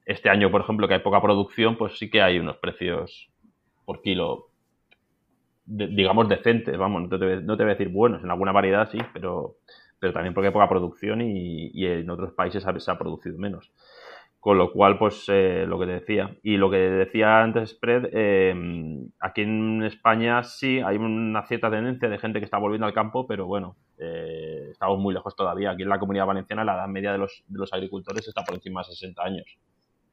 [0.07, 3.31] este año, por ejemplo, que hay poca producción, pues sí que hay unos precios
[3.87, 4.51] por kilo,
[5.64, 6.77] de- digamos, decentes.
[6.77, 9.57] Vamos, no te, no te voy a decir buenos, en alguna variedad sí, pero,
[9.99, 13.38] pero también porque hay poca producción y, y en otros países ha- se ha producido
[13.38, 13.71] menos.
[14.42, 16.37] Con lo cual, pues eh, lo que te decía.
[16.42, 18.52] Y lo que decía antes, Spread, eh,
[19.20, 23.24] aquí en España sí hay una cierta tendencia de gente que está volviendo al campo,
[23.24, 25.70] pero bueno, eh, estamos muy lejos todavía.
[25.70, 28.87] Aquí en la comunidad valenciana la edad media de los, agricultores está por encima de
[28.87, 29.46] 60 años.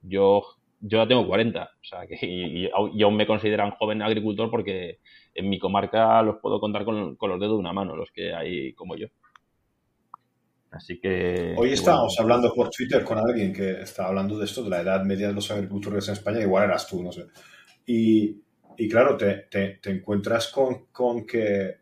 [0.04, 0.44] Yo,
[0.80, 2.72] yo ya tengo 40, o sea, que y, y
[3.04, 5.00] aún- me consideran joven agricultor porque
[5.34, 8.34] en mi comarca los puedo contar con, con los dedos de una mano, los que
[8.34, 9.08] hay como yo.
[10.72, 11.56] Así que...
[11.58, 12.34] Hoy estábamos bueno.
[12.36, 15.34] hablando por Twitter con alguien que está hablando de esto, de la edad media de
[15.34, 17.26] los agricultores en España, igual eras tú, no sé.
[17.88, 18.40] Y,
[18.78, 21.78] y claro, te, te- te encuentras con, con que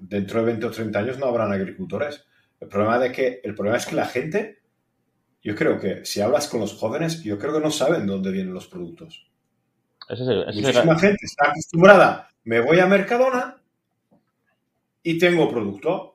[0.00, 2.24] dentro de 20 o 30 años no habrán agricultores.
[2.60, 4.60] El problema, de que, el problema es que la gente,
[5.42, 8.54] yo creo que si hablas con los jóvenes, yo creo que no saben dónde vienen
[8.54, 9.28] los productos.
[10.08, 13.60] Ese es el- ese es el- Muchísima gente está acostumbrada, me voy a Mercadona
[15.02, 16.10] y tengo producto.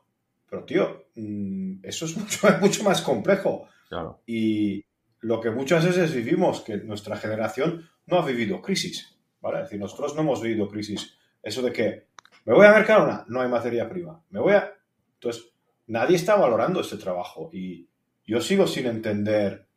[0.50, 3.68] Pero tío, mm, eso es mucho, mucho más complejo.
[3.90, 4.22] claro.
[4.26, 4.84] Y
[5.22, 9.58] lo que muchas veces vivimos, que nuestra generación no ha vivido crisis, ¿vale?
[9.60, 11.18] Es decir, nosotros no hemos vivido crisis.
[11.42, 12.08] Eso de que
[12.46, 14.24] me voy a Mercadona, no hay materia prima.
[14.30, 14.72] Me voy a...
[15.16, 15.52] Entonces,
[15.88, 17.90] nadie está valorando este trabajo y
[18.26, 19.68] yo sigo sin entender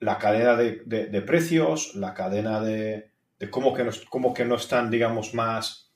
[0.00, 4.44] la cadena de, de- de precios, la cadena de, de cómo, que no, cómo que
[4.44, 5.92] no están, digamos, más,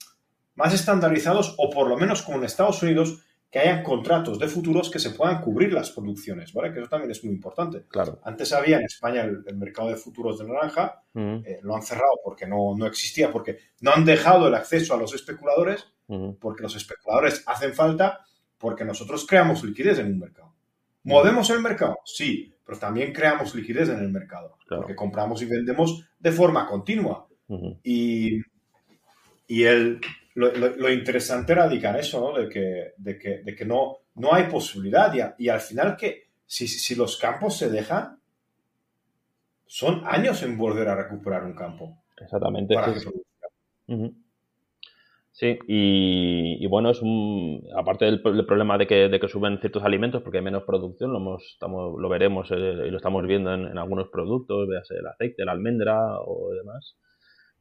[0.54, 3.22] más estandarizados o por lo menos como en Estados Unidos,
[3.56, 6.74] que hayan contratos de futuros que se puedan cubrir las producciones, ¿vale?
[6.74, 7.84] Que eso también es muy importante.
[7.88, 8.20] Claro.
[8.22, 12.46] Antes había en España el, mercado de futuros de naranja, eh, lo han cerrado porque
[12.46, 15.90] no, no, existía, porque no han dejado el acceso a los especuladores,
[16.38, 18.20] porque los especuladores hacen falta,
[18.58, 20.52] porque nosotros creamos liquidez en un mercado.
[21.04, 21.96] ¿Movemos el mercado?
[22.04, 27.26] Sí, pero también creamos liquidez en el mercado, porque compramos y vendemos de forma continua.
[27.82, 28.38] Y,
[29.46, 29.98] y el,
[30.36, 32.38] lo, interesante radica en eso, ¿no?
[32.38, 36.28] De que, de que, de que no, no hay posibilidad y, y al final que
[36.44, 38.18] si, si, los campos se dejan,
[39.66, 42.02] son años en volver a recuperar un campo.
[42.20, 42.74] Exactamente.
[45.32, 45.58] sí.
[45.66, 50.38] y, bueno, es un, aparte del, problema de que, de que, suben ciertos alimentos porque
[50.38, 52.54] hay menos producción, lo, hemos, estamos, lo veremos eh,
[52.86, 56.96] y lo estamos viendo en, en algunos productos, veas el aceite, la almendra o demás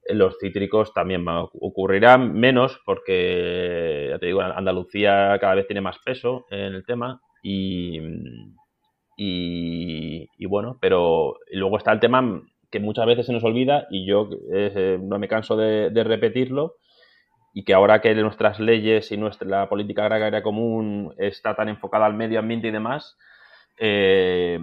[0.09, 6.75] los cítricos también ocurrirán menos porque, te digo, Andalucía cada vez tiene más peso en
[6.75, 7.99] el tema y,
[9.17, 12.41] y, bueno, pero luego está el tema
[12.71, 16.75] que muchas veces se nos olvida y yo eh, no me canso de, repetirlo
[17.53, 22.05] y que ahora que nuestras leyes y nuestra la política agraria común está tan enfocada
[22.05, 23.17] al medio ambiente y demás,
[23.77, 24.59] eh,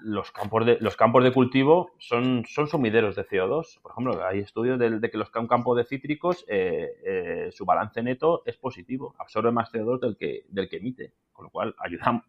[0.00, 3.80] los campos de, los campos de cultivo son, son sumideros de CO2.
[3.80, 8.02] Por ejemplo, hay estudios de, que los un campo de cítricos, eh, eh, su balance
[8.02, 11.12] neto es positivo, absorbe más CO2 del que, del que emite.
[11.32, 11.74] Con lo cual,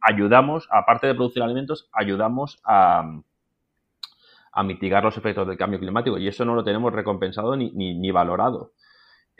[0.01, 3.21] ayudamos, aparte de producir alimentos, ayudamos a,
[4.51, 6.17] a mitigar los efectos del cambio climático.
[6.17, 8.73] Y eso no lo tenemos recompensado ni, ni valorado.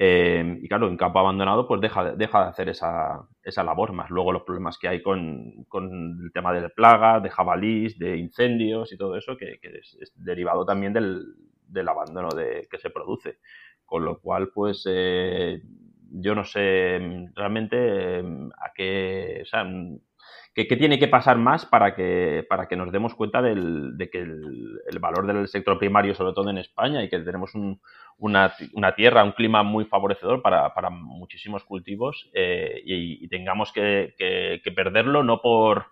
[0.02, 4.10] Eh, y claro, en campo abandonado, pues deja, deja de hacer esa, esa labor, más
[4.10, 8.94] luego los problemas que hay con, con el tema de plagas, de jabalís, de incendios
[8.94, 11.26] y todo eso, que, es, derivado también del,
[11.68, 13.40] del abandono de, que se produce.
[13.86, 15.62] Con lo cual, pues eh,
[16.12, 18.24] yo no sé realmente eh,
[18.58, 19.66] a qué, o sea,
[20.68, 24.20] ¿Qué, tiene que pasar más para que, para que nos demos cuenta del, de que
[24.20, 27.56] el, valor del sector primario, sobre todo en España, y que tenemos
[28.18, 34.14] una, una, tierra, un clima muy favorecedor para, muchísimos cultivos eh, y, tengamos que,
[34.76, 35.86] perderlo no por,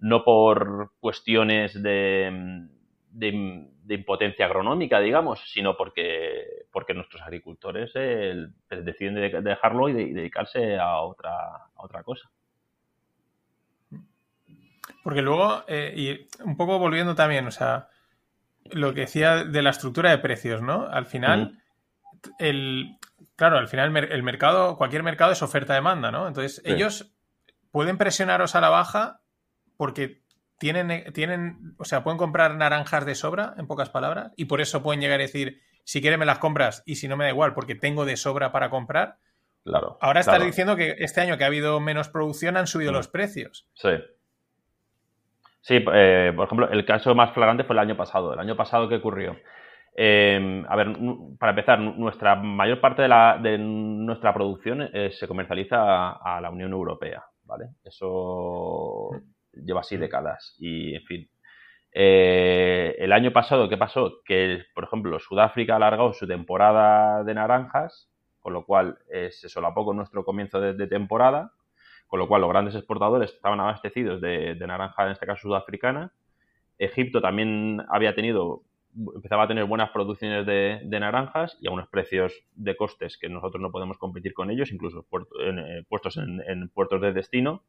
[0.00, 2.66] no por cuestiones de,
[3.12, 11.02] de, impotencia agronómica, digamos, sino porque, porque nuestros agricultores eh, deciden dejarlo y dedicarse a
[11.02, 12.28] otra, a otra cosa.
[15.02, 17.88] Porque luego, eh, y un poco volviendo también, o sea,
[18.64, 20.86] lo que decía de la estructura de precios, ¿no?
[20.88, 21.62] Al final,
[22.38, 22.98] el,
[23.36, 26.28] claro, al final el mercado, cualquier mercado es oferta-demanda, ¿no?
[26.28, 27.12] Entonces, ellos
[27.70, 29.20] pueden presionaros a la baja
[29.76, 30.22] porque
[30.58, 34.82] tienen, tienen, o sea, pueden comprar naranjas de sobra, en pocas palabras, y por eso
[34.82, 37.54] pueden llegar a decir, si quieres me las compras y si no me da igual
[37.54, 39.18] porque tengo de sobra para comprar.
[39.64, 39.98] Claro.
[40.00, 43.68] Ahora estás diciendo que este año que ha habido menos producción han subido los precios.
[43.74, 43.90] Sí.
[45.60, 48.32] Sí, eh, por ejemplo, el caso más flagrante fue el año pasado.
[48.32, 49.36] El año pasado, ¿qué ocurrió?
[49.94, 50.96] Em, a ver,
[51.38, 56.50] para empezar, nuestra mayor parte de, la, de nuestra producción eh, se comercializa a, la
[56.50, 57.70] Unión Europea, ¿vale?
[57.84, 59.10] Eso
[59.52, 61.30] lleva así décadas y, en fin.
[61.92, 64.22] Eh, el año pasado, ¿qué pasó?
[64.24, 68.08] Que, por ejemplo, Sudáfrica ha alargado su temporada de naranjas,
[68.40, 68.98] con lo cual
[69.30, 71.52] se solapó con nuestro comienzo de temporada
[72.08, 76.12] con lo cual los grandes exportadores estaban abastecidos de, naranja, en este caso sudafricana.
[76.78, 78.62] Egipto también había tenido,
[79.14, 83.60] empezaba a tener buenas producciones de, naranjas y a unos precios de costes que nosotros
[83.60, 85.06] no podemos competir con ellos, incluso
[85.40, 87.62] eh, puestos en, puertos de destino.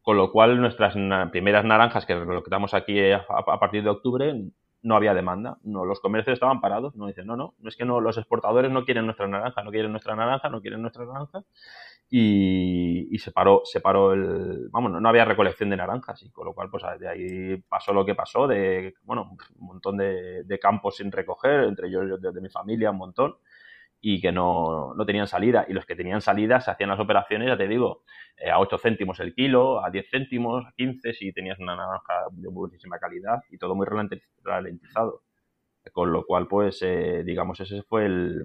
[0.00, 0.96] Con lo cual nuestras
[1.30, 3.24] primeras naranjas que recolectamos aquí a,
[3.60, 4.34] partir de octubre
[4.82, 8.00] no había demanda, no, los comercios estaban parados, no dicen, no, no, es que no,
[8.00, 11.44] los exportadores no quieren nuestra naranja, no quieren nuestra naranja, no quieren nuestra naranja,
[12.14, 16.52] y, se paró, se paró el, vamos, no, había recolección de naranjas, y con lo
[16.52, 21.10] cual, pues de ahí pasó lo que pasó, de, bueno, un montón de, campos sin
[21.10, 23.36] recoger, entre ellos de, de, mi familia, un montón,
[23.98, 27.48] y que no, no, tenían salida, y los que tenían salida se hacían las operaciones,
[27.48, 28.02] ya te digo,
[28.36, 32.26] eh, a 8 céntimos el kilo, a 10 céntimos, a 15 si tenías una naranja
[32.32, 35.22] de buenísima calidad, y todo muy ralentizado.
[35.92, 38.44] Con lo cual, pues, eh, digamos, ese fue el,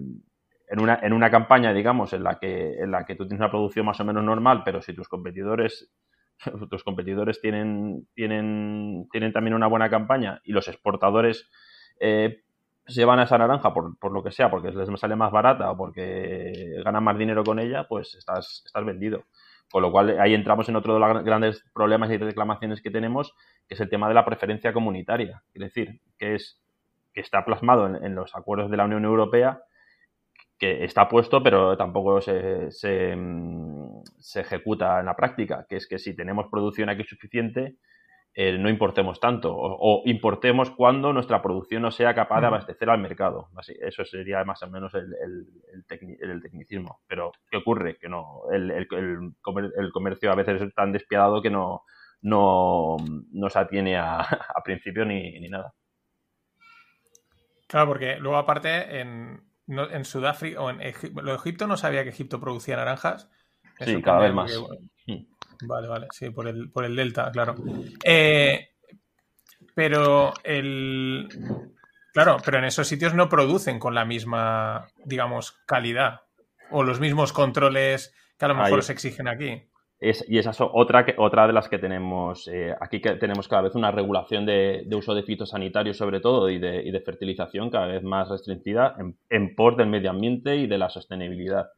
[0.67, 3.51] en una, en una campaña, digamos, en la que en la que tú tienes una
[3.51, 5.91] producción más o menos normal, pero si tus competidores
[6.69, 11.49] tus competidores tienen, tienen, tienen también una buena campaña y los exportadores
[11.99, 12.41] eh,
[12.85, 15.71] se llevan a esa naranja por, por, lo que sea, porque les sale más barata
[15.71, 19.25] o porque ganan más dinero con ella, pues estás, estás vendido.
[19.69, 23.35] Con lo cual ahí entramos en otro de los grandes problemas y reclamaciones que tenemos,
[23.67, 25.43] que es el tema de la preferencia comunitaria.
[25.53, 26.61] Es decir, que es
[27.13, 29.63] que está plasmado en los acuerdos de la Unión Europea
[30.57, 35.87] que está puesto, pero tampoco se, se, mm, se ejecuta en la práctica, que es
[35.87, 37.75] que si tenemos producción aquí suficiente,
[38.39, 43.01] eh, no importemos tanto o, importemos cuando nuestra producción no sea capaz de abastecer al
[43.01, 43.49] mercado.
[43.57, 47.01] Así, eso sería más o menos el, el, tecnicismo.
[47.07, 47.97] Pero, ¿qué ocurre?
[47.97, 48.87] Que no, el,
[49.91, 51.81] comercio a veces es tan despiadado que no,
[52.21, 52.97] no,
[53.31, 54.19] no se atiene a,
[54.55, 55.73] a principio ni, ni nada.
[57.67, 62.03] Claro, porque luego aparte en, en Sudáfrica o en Egipto, lo de Egipto no sabía
[62.03, 63.29] que Egipto producía naranjas.
[63.79, 64.51] sí, cada vez más.
[65.07, 65.25] Mm.
[65.67, 67.55] Vale, vale, sí, por el, por el delta, claro.
[68.03, 68.69] Eh,
[69.73, 71.27] pero el.
[72.13, 76.21] Claro, pero en esos sitios no producen con la misma, digamos, calidad
[76.71, 81.05] o los mismos controles que a lo mejor se exigen aquí y esa es otra,
[81.17, 82.47] otra de las que tenemos.
[82.47, 86.59] Eh, aquí que tenemos cada vez una regulación de, uso de fitosanitarios, sobre todo, y
[86.59, 88.95] de, y de fertilización cada vez más restringida
[89.29, 91.69] en, por del medio ambiente y de la sostenibilidad.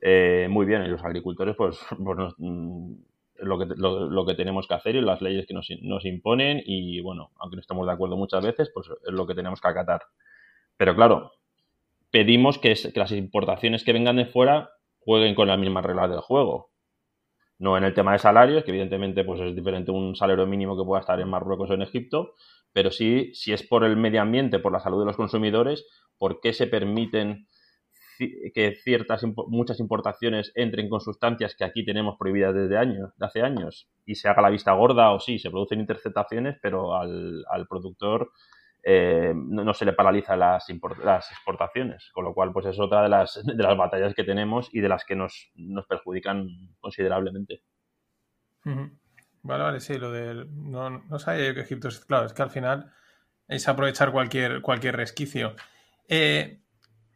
[0.00, 1.78] Eh, muy bien, y los agricultores, pues,
[2.38, 2.94] mm,
[3.38, 7.00] lo, que, lo, que tenemos que hacer y las leyes que nos, nos imponen, y
[7.00, 10.02] bueno, aunque no estemos de acuerdo muchas veces, pues es lo que tenemos que acatar.
[10.76, 11.30] Pero claro,
[12.10, 16.20] pedimos que, que las importaciones que vengan de fuera jueguen con las mismas reglas del
[16.20, 16.70] juego
[17.58, 20.84] no en el tema de salarios, que evidentemente pues es diferente un salario mínimo que
[20.84, 22.34] pueda estar en Marruecos o en Egipto,
[22.72, 25.86] pero sí, si es por el medio ambiente, por la salud de los consumidores,
[26.18, 27.46] ¿por qué se permiten
[28.18, 33.42] que ciertas muchas importaciones entren con sustancias que aquí tenemos prohibidas desde años, de hace
[33.42, 37.66] años y se haga la vista gorda o sí, se producen interceptaciones, pero al, al
[37.66, 38.30] productor
[38.88, 40.64] eh, no, se le paraliza las,
[41.02, 44.68] las, exportaciones, con lo cual pues es otra de las, de las batallas que tenemos
[44.72, 46.46] y de las que nos, nos perjudican
[46.78, 47.62] considerablemente.
[48.62, 50.46] Vale, vale, sí, lo del...
[50.70, 51.98] No, no sabía yo que Egipto es...
[52.04, 52.92] Claro, es que al final
[53.48, 55.56] es aprovechar cualquier, cualquier resquicio.
[56.08, 56.60] Eh,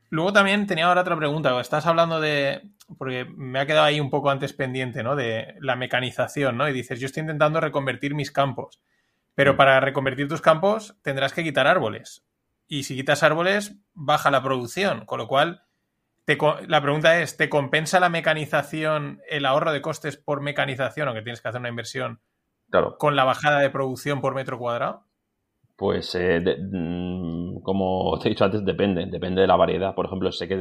[0.09, 1.61] luego también tenía ahora otra pregunta.
[1.61, 2.63] Estás hablando de...
[2.99, 5.15] Porque me ha quedado ahí un poco antes pendiente, ¿no?
[5.15, 6.69] De la mecanización, ¿no?
[6.69, 8.83] Y dices, yo estoy intentando reconvertir mis campos.
[9.41, 9.57] Pero mm.
[9.57, 12.27] para reconvertir tus campos tendrás que quitar árboles.
[12.69, 15.07] Y si quitas árboles, baja la producción.
[15.07, 15.63] Con lo cual,
[16.69, 21.41] la pregunta es, ¿te compensa la mecanización, el ahorro de costes por mecanización, aunque tienes
[21.41, 22.21] que hacer una inversión,
[22.99, 25.07] con la bajada de producción por metro cuadrado?
[25.75, 29.95] Pues, eh, mm, como te he dicho antes, depende, depende de la variedad.
[29.95, 30.57] Por ejemplo, sé que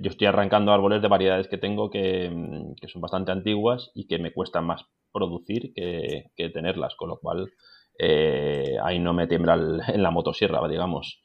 [0.00, 4.18] yo estoy arrancando árboles de variedades que tengo que, mm, son bastante antiguas y que
[4.18, 7.50] me cuestan más producir que, tenerlas, con lo cual
[7.98, 9.54] eh, ahí no me tiembla
[9.94, 11.22] en la motosierra, digamos.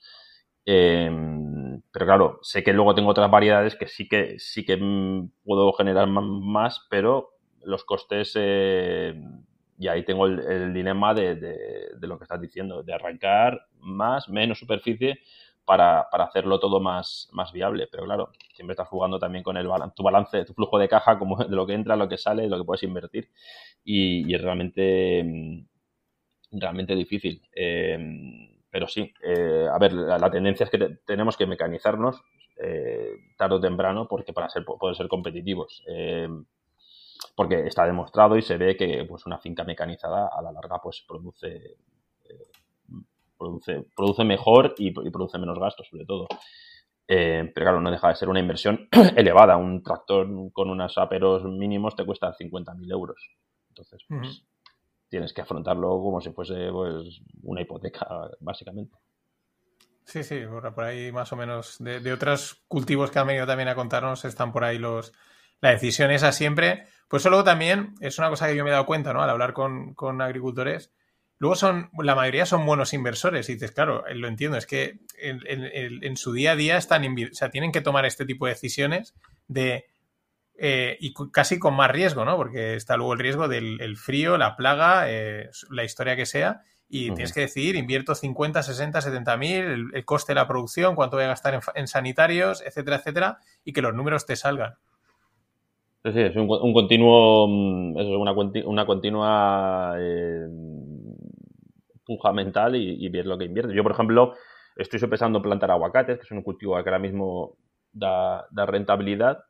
[0.66, 5.32] Em, pero claro, sé que luego tengo otras variedades que sí que sí que mm,
[5.44, 7.32] puedo generar más, pero
[7.64, 9.14] los costes eh,
[9.84, 15.20] y ahí tengo el, dilema de, lo que estás diciendo, de arrancar más, menos superficie
[15.66, 17.90] para, hacerlo todo más, más viable.
[17.92, 21.36] Pero claro, siempre estás jugando también con el tu balance, tu flujo de caja, como
[21.36, 23.30] de lo que entra, lo que sale, lo que puedes invertir.
[23.84, 25.66] Y, es realmente, mm,
[26.54, 27.42] realmente difícil.
[27.54, 28.00] Eh,
[28.72, 32.22] pero sí, eh, a ver, la, tendencia es que tenemos que mecanizarnos
[32.56, 35.84] eh, tarde o temprano porque para ser, poder ser competitivos
[37.36, 41.04] porque está demostrado y se ve que pues, una finca mecanizada a la larga pues
[41.08, 41.78] produce,
[42.26, 42.48] eh,
[43.38, 46.28] produce, produce mejor y, produce menos gastos, sobre todo.
[47.08, 49.58] Eh, pero claro, no deja de ser una inversión elevada.
[49.58, 53.30] Un tractor con unos aperos mínimos te cuesta 50.000 euros.
[53.70, 54.44] Entonces, pues,
[55.10, 58.08] tienes que afrontarlo como si fuese pues, una hipoteca,
[58.40, 58.98] básicamente.
[60.06, 61.78] Sí, sí, por, ahí más o menos.
[61.80, 65.14] De, de, otros cultivos que han venido también a contarnos, están por ahí los.
[65.62, 66.88] La decisión esa siempre.
[67.14, 69.22] Pues eso luego también es una cosa que yo me he dado cuenta, ¿no?
[69.22, 70.92] Al hablar con, agricultores.
[71.38, 73.48] Luego son, la mayoría son buenos inversores.
[73.50, 77.52] Y dices, claro, lo entiendo, es que en, su día a día están, o sea,
[77.52, 79.14] tienen que tomar este tipo de decisiones
[79.48, 79.86] de,
[80.58, 82.36] eh, y casi con más riesgo, ¿no?
[82.36, 86.64] Porque está luego el riesgo del frío, la plaga, eh, la historia que sea.
[86.90, 91.18] Y tienes que decidir, invierto 50, 60, 70 mil, el, coste de la producción, cuánto
[91.18, 94.78] voy a gastar en sanitarios, etcétera, etcétera, y que los números te salgan.
[96.06, 98.34] Sí, es un, continuo, mm, es una,
[98.66, 100.48] una continua eh,
[102.34, 103.74] mental y, ver lo que invierte.
[103.74, 104.34] Yo, por ejemplo,
[104.76, 107.58] estoy sopesando plantar aguacates, que es un cultivo que ahora mismo
[107.94, 109.46] da, rentabilidad,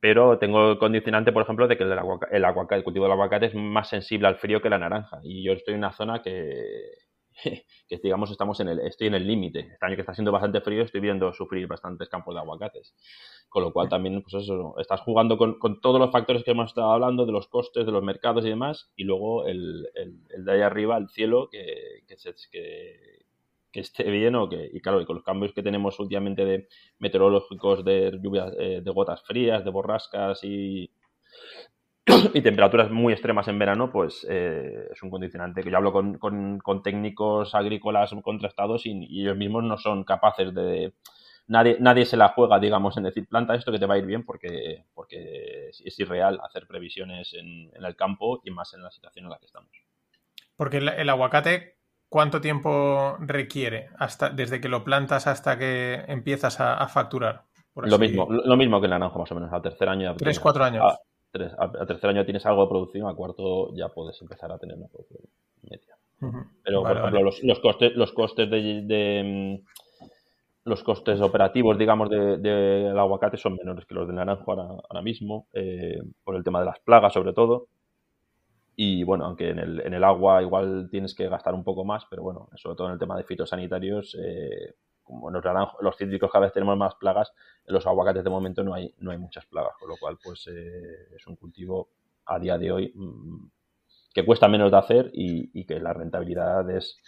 [0.00, 3.46] pero tengo el condicionante, por ejemplo, de que el, el, aguacate, el cultivo del aguacate
[3.46, 5.18] es más sensible al frío que la naranja.
[5.24, 6.34] Y yo estoy en una zona que,
[7.88, 9.60] que digamos estamos en el, estoy en el límite.
[9.60, 12.94] Este año que está siendo bastante frío estoy viendo sufrir bastantes campos de aguacates.
[13.48, 16.92] Con lo cual también, pues eso, estás jugando con, todos los factores que hemos estado
[16.92, 19.88] hablando, de los costes, de los mercados y demás, y luego el,
[20.38, 25.16] de ahí arriba, el cielo, que, que, esté bien o que, y claro, y con
[25.16, 26.68] los cambios que tenemos últimamente de
[26.98, 30.90] meteorológicos, de lluvias, eh, de gotas frías, de borrascas y,
[32.34, 36.18] y temperaturas muy extremas en verano, pues eh, es un condicionante que yo hablo con,
[36.18, 40.94] con, técnicos agrícolas contrastados y, ellos mismos no son capaces de...
[41.46, 44.06] Nadie, nadie se la juega, digamos, en decir, planta esto que te va a ir
[44.06, 49.24] bien porque, porque es irreal hacer previsiones en, el campo y más en la situación
[49.24, 49.70] en la que estamos.
[50.54, 51.78] Porque el, aguacate,
[52.08, 57.46] ¿cuánto tiempo requiere hasta desde que lo plantas hasta que empiezas a, facturar?
[57.74, 60.14] lo mismo, lo mismo que el naranjo, más o menos, al tercer año.
[60.14, 60.84] Tres, cuatro años.
[61.30, 64.76] Tres, al, tercer año tienes algo de producción, al cuarto ya puedes empezar a tener
[64.76, 65.22] una producción
[65.62, 65.96] media.
[66.62, 72.92] Pero, por ejemplo, los, costes, los costes de, mm, los costes operativos, digamos, del de,
[72.94, 76.78] aguacate son menores que los del naranjo ahora, mismo, eh, por el tema de las
[76.80, 77.68] plagas, sobre todo.
[78.76, 82.04] Y bueno, aunque en el, en el agua igual tienes que gastar un poco más,
[82.08, 84.74] pero bueno, sobre todo en el tema de fitosanitarios, eh,
[85.10, 85.44] como los,
[85.80, 87.32] los cítricos cada vez tenemos más plagas,
[87.66, 90.46] en los aguacates de momento no hay, no hay muchas plagas, con lo cual pues
[90.46, 91.88] eh, es un cultivo
[92.26, 93.48] a día de hoy mm,
[94.14, 96.98] que cuesta menos de hacer y, que la rentabilidad es,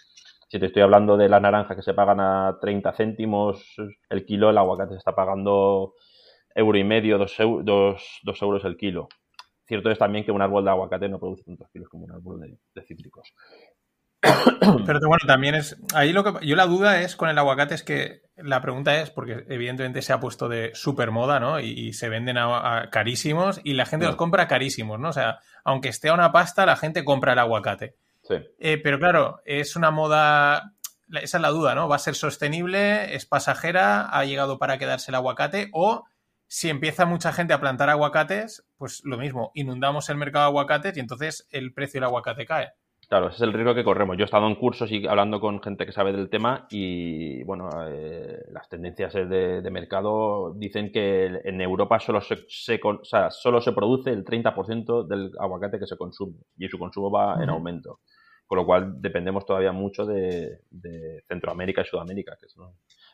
[0.49, 3.75] si te estoy hablando de la naranja que se pagan a 30 céntimos
[4.09, 5.95] el kilo, el aguacate se está pagando
[6.55, 9.07] euro y medio, dos, dos, euros el kilo.
[9.65, 12.41] Cierto es también que un árbol de aguacate no produce tantos kilos como un árbol
[12.73, 13.33] de cítricos.
[14.85, 15.77] Pero bueno, también es.
[15.93, 16.45] Ahí lo que.
[16.45, 20.13] Yo la duda es con el aguacate, es que la pregunta es, porque evidentemente se
[20.13, 21.59] ha puesto de super moda, ¿no?
[21.59, 25.09] Y, se venden a, carísimos y la gente los compra carísimos, ¿no?
[25.09, 27.95] O sea, aunque esté a una pasta, la gente compra el aguacate.
[28.23, 28.35] Sí.
[28.59, 30.73] Eh, pero claro, es una moda.
[31.11, 31.87] Esa es la duda, ¿no?
[31.87, 33.13] ¿Va a ser sostenible?
[33.15, 34.07] ¿Es pasajera?
[34.09, 35.69] ¿Ha llegado para quedarse el aguacate?
[35.73, 36.05] O
[36.47, 40.95] si empieza mucha gente a plantar aguacates, pues lo mismo, inundamos el mercado de aguacates
[40.95, 42.73] y entonces el precio del aguacate cae.
[43.13, 44.17] Claro, ese es el riesgo que corremos.
[44.17, 47.69] Yo he estado en cursos y hablando con gente que sabe del tema y, bueno,
[47.87, 54.25] eh, las tendencias de, mercado dicen que en Europa solo se, solo se produce el
[54.25, 57.99] 30% del aguacate que se consume y su consumo va en aumento.
[58.47, 60.61] Con lo cual dependemos todavía mucho de,
[61.27, 62.73] Centroamérica y Sudamérica, que son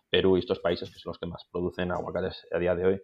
[0.09, 3.01] Perú y estos países que son los que más producen aguacates a día de hoy.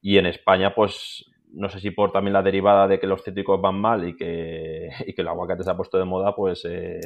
[0.00, 3.60] Y en España, pues no sé si por también la derivada de que los cítricos
[3.60, 7.00] van mal y que, y que el aguacate se ha puesto de moda, pues, eh,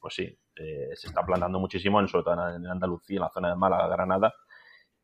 [0.00, 3.50] pues sí, eh, se está plantando muchísimo, en, sobre todo en Andalucía, en la zona
[3.50, 4.34] de Málaga, Granada,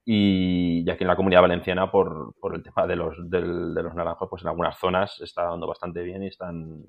[0.04, 4.28] y, aquí en la comunidad valenciana, por, por el tema de los, de los naranjos,
[4.28, 6.84] pues en algunas zonas está dando bastante bien y están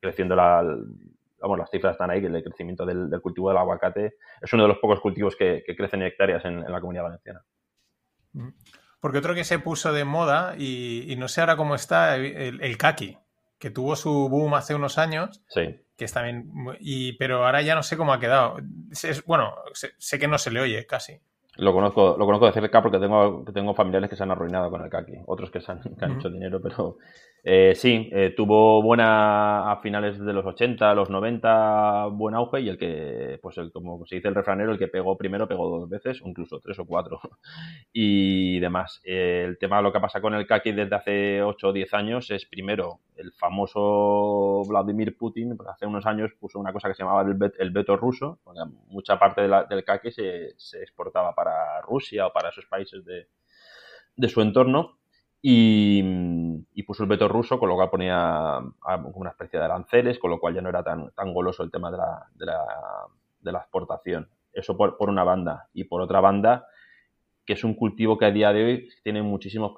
[0.00, 0.62] creciendo la,
[1.40, 4.68] vamos, las cifras están ahí, que el crecimiento del, cultivo del aguacate es uno de
[4.68, 7.44] los pocos cultivos que, crecen en hectáreas en, la comunidad valenciana.
[9.04, 12.78] Porque otro que se puso de moda, y, no sé ahora cómo está, el, el,
[12.78, 13.18] kaki,
[13.58, 15.42] que tuvo su boom hace unos años.
[15.48, 15.78] Sí.
[15.94, 16.50] Que está bien.
[16.80, 18.56] Y, pero ahora ya no sé cómo ha quedado.
[19.26, 21.20] bueno, sé, que no se le oye casi.
[21.56, 24.82] Lo conozco, lo conozco de cerca porque tengo, tengo familiares que se han arruinado con
[24.82, 25.18] el kaki.
[25.26, 26.96] Otros que, se han, que han hecho dinero, pero
[27.46, 32.70] eh, sí, eh, tuvo buena a finales de los 80, los 90, buen auge y
[32.70, 35.86] el que, pues el, como se dice el refranero, el que pegó primero pegó dos
[35.86, 37.20] veces, incluso tres o cuatro
[37.92, 39.02] y demás.
[39.04, 42.30] Eh, el tema, lo que pasa con el kaki desde hace 8 o 10 años
[42.30, 47.02] es primero el famoso Vladimir Putin, pues hace unos años puso una cosa que se
[47.02, 48.38] llamaba el, veto ruso,
[48.88, 53.28] mucha parte del kaki se, se, exportaba para Rusia o para esos países de,
[54.16, 55.03] de su entorno
[55.46, 58.60] y, puso el veto ruso, con lo cual ponía
[59.14, 61.90] una especie de aranceles, con lo cual ya no era tan, tan goloso el tema
[61.90, 62.64] de la, de la,
[63.40, 64.28] de la exportación.
[64.54, 65.68] Eso por, por, una banda.
[65.74, 66.66] Y por otra banda,
[67.44, 69.72] que es un cultivo que a día de hoy tiene muchísimos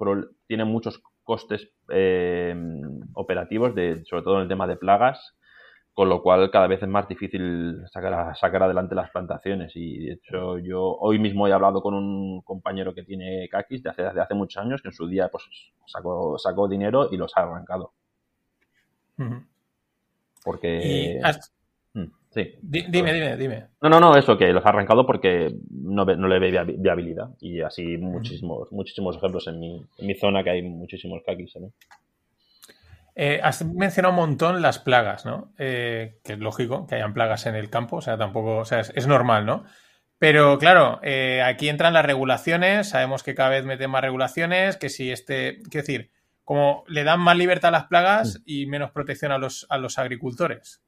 [0.47, 2.55] tiene muchos costes eh,
[3.13, 5.36] operativos, de, sobre todo en el tema de plagas,
[5.97, 9.71] con lo cual cada vez es más difícil sacar, sacar adelante las plantaciones.
[9.73, 13.89] Y de hecho, yo hoy mismo he hablado con un compañero que tiene caquis de
[13.89, 15.43] hace, hace muchos años, que en su día pues
[15.87, 17.93] sacó, sacó dinero y los ha arrancado.
[20.43, 21.19] Porque.
[21.93, 22.53] Mm, sí.
[22.61, 23.65] Dime, dime, dime.
[23.81, 27.31] No, no, no, eso, que los ha arrancado porque no, no le ve viabilidad.
[27.41, 31.55] Y así muchísimos, muchísimos ejemplos en mi, en mi zona que hay muchísimos caquis.
[31.55, 31.71] ¿no?
[33.19, 35.51] Eh, has mencionado un montón las plagas, ¿no?
[35.57, 38.81] Eh, que es lógico que hayan plagas en el campo, o sea, tampoco, o sea,
[38.81, 39.63] es, normal, ¿no?
[40.19, 44.89] Pero claro, eh, aquí entran las regulaciones, sabemos que cada vez meten más regulaciones, que
[44.89, 46.11] si este, quiero decir,
[46.43, 48.43] como le dan más libertad a las plagas mm.
[48.45, 50.83] y menos protección a los, a los agricultores.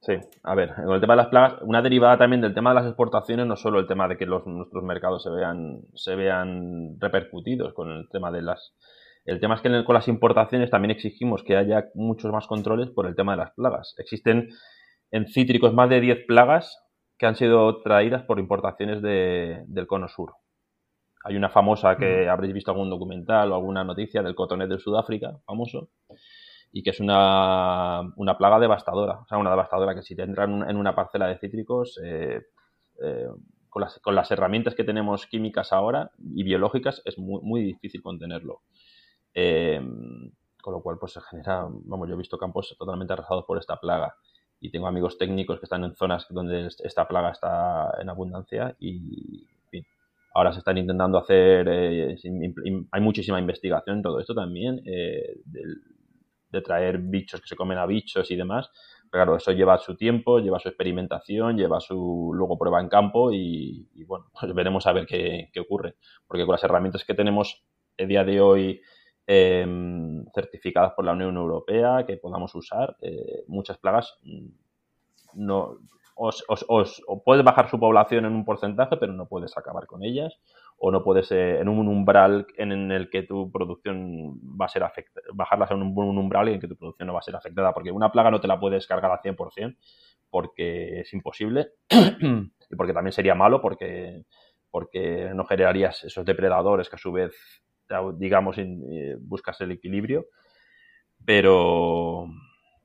[0.00, 0.14] Sí,
[0.44, 2.86] a ver, con el tema de las plagas, una derivada también del tema de las
[2.86, 7.74] exportaciones, no solo el tema de que los, nuestros mercados se vean, se vean repercutidos
[7.74, 8.72] con el tema de las
[9.26, 13.06] el tema es que con las importaciones también exigimos que haya muchos más controles por
[13.06, 13.94] el tema de las plagas.
[13.98, 14.50] Existen
[15.10, 16.78] en cítricos más de 10 plagas
[17.18, 20.34] que han sido traídas por importaciones del cono sur.
[21.24, 25.38] hay una famosa que habréis visto algún documental o alguna noticia del cotonet de Sudáfrica,
[25.44, 25.88] famoso,
[26.70, 30.70] y que es una, una, plaga devastadora, o sea, una devastadora que si te entran
[30.70, 32.42] en una parcela de cítricos, eh,
[33.02, 33.26] eh,
[33.68, 38.02] con, las, con, las, herramientas que tenemos químicas ahora y biológicas, es muy, muy difícil
[38.02, 38.60] contenerlo.
[39.38, 39.78] Eh,
[40.62, 43.76] con lo cual, pues se genera, vamos, yo he visto campos totalmente arrasados por esta
[43.76, 44.16] plaga
[44.58, 49.44] y tengo amigos técnicos que están en zonas donde esta plaga está en abundancia y,
[49.44, 49.84] en fin,
[50.34, 55.82] ahora se están intentando hacer, hay muchísima investigación en todo esto también, del,
[56.50, 58.70] de traer bichos que se comen a bichos y demás.
[59.10, 63.32] Pero claro, eso lleva su tiempo, lleva su experimentación, lleva su luego prueba en campo
[63.32, 65.94] y, bueno, pues veremos a ver qué, ocurre.
[66.26, 67.64] Porque con las herramientas que tenemos
[67.96, 68.80] el día de hoy
[69.26, 74.46] em, certificadas por la Unión Europea, que podamos usar, eh, muchas plagas mm,
[75.34, 75.78] no,
[76.16, 80.38] os, os, puedes bajar su población en un porcentaje, pero no puedes acabar con ellas
[80.78, 84.82] o no puedes eh, en un umbral en, el que tu producción va a ser
[84.82, 87.90] afectada, bajarlas a un, umbral en que tu producción no va a ser afectada, porque
[87.90, 89.76] una plaga no te la puedes cargar al 100%
[90.30, 94.24] porque es imposible y porque también sería malo porque,
[94.70, 97.34] porque no generarías esos depredadores que a su vez,
[98.18, 100.26] digamos, eh, buscas el equilibrio,
[101.24, 102.28] pero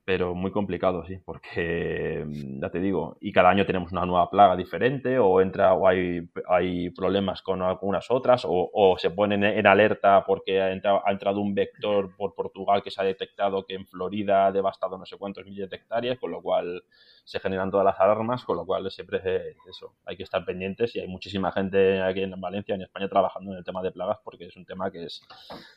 [0.04, 4.28] pero muy complicado, sí, porque mm, ya te digo, y cada año tenemos una nueva
[4.30, 9.66] plaga diferente, o entra, o hay, hay problemas con algunas otras, o, se ponen en
[9.66, 13.74] alerta porque ha entrado, ha entrado, un vector por Portugal que se ha detectado que
[13.74, 16.82] en Florida ha devastado no sé cuántos miles de hectáreas, con lo cual
[17.24, 19.20] se generan todas las alarmas, con lo cual siempre
[19.68, 23.52] eso, hay que estar pendientes y hay muchísima gente aquí en Valencia, en España, trabajando
[23.52, 25.22] en el tema de plagas porque es un tema que es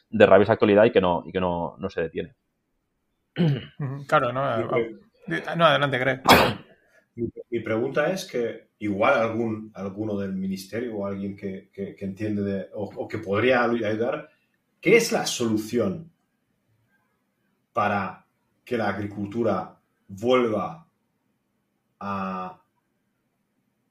[0.09, 2.33] de rabiosa actualidad y que no, y que no, no se detiene.
[4.07, 4.41] Claro, no,
[5.55, 6.21] no adelante, creo.
[7.49, 11.69] Mi, pregunta es que igual algún, alguno del ministerio o alguien que,
[11.99, 14.29] entiende o, que podría ayudar,
[14.81, 16.11] ¿qué es la solución
[17.71, 18.25] para
[18.65, 19.77] que la agricultura
[20.07, 20.85] vuelva
[21.99, 22.61] a,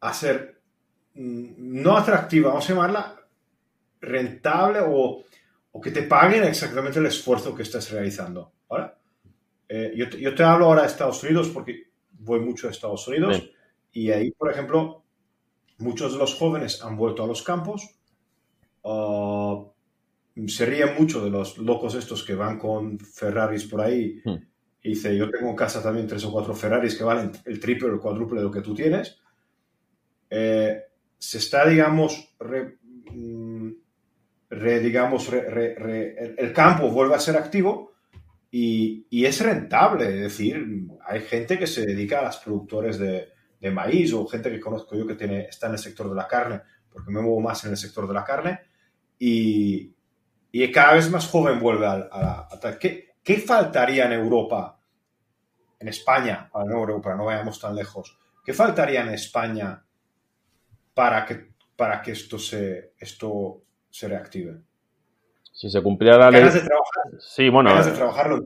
[0.00, 0.60] a ser
[1.14, 3.16] mm, no atractiva, vamos a llamarla
[4.02, 5.24] rentable o,
[5.72, 8.52] o que te paguen exactamente el esfuerzo que estás realizando?
[9.76, 13.50] Eh, yo, te, hablo ahora de Estados Unidos porque voy mucho a Estados Unidos
[13.90, 15.02] y ahí, por ejemplo,
[15.78, 17.90] muchos de los jóvenes han vuelto a los campos.
[18.82, 19.66] Uh,
[20.46, 24.20] se ríen mucho de los locos estos que van con Ferraris por ahí.
[24.24, 24.36] Hmm.
[24.80, 27.88] Y dice, yo tengo en casa también tres o cuatro Ferraris que valen el triple
[27.88, 29.18] o el cuádruple de lo que tú tienes.
[30.30, 30.84] Eh,
[31.18, 32.36] se está, digamos,
[33.10, 33.70] mm,
[34.50, 37.93] digamos el campo vuelve a ser activo
[38.56, 43.32] y, es rentable, es decir, hay gente que se dedica a las productores de,
[43.72, 47.10] maíz o gente que conozco yo que está en el sector de la carne, porque
[47.10, 48.60] me muevo más en el sector de la carne,
[49.18, 49.92] y,
[50.72, 52.78] cada vez más joven vuelve a, la...
[52.78, 54.78] ¿Qué, ¿Qué, faltaría en Europa,
[55.80, 59.84] en España, para no Europa, no vayamos tan lejos, qué faltaría en España
[60.94, 64.60] para que, para que esto, se, esto se reactive?
[65.54, 66.42] Si se cumpliera la ley.
[66.42, 67.04] De trabajar.
[67.20, 67.72] Sí, bueno.
[67.82, 68.44] de eh, trabajarlo.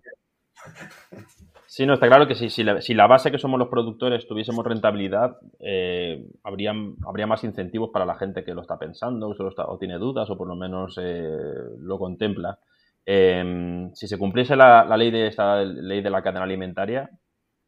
[1.66, 5.38] Sí, no, está claro que si, si, la, base que somos los productores tuviésemos rentabilidad,
[5.58, 6.74] eh, habría,
[7.06, 10.48] habría más incentivos para la gente que lo está pensando, o tiene dudas, o por
[10.48, 11.32] lo menos eh,
[11.78, 12.58] lo contempla.
[13.06, 17.10] Em, si se cumpliese la, ley de esta ley de la cadena alimentaria,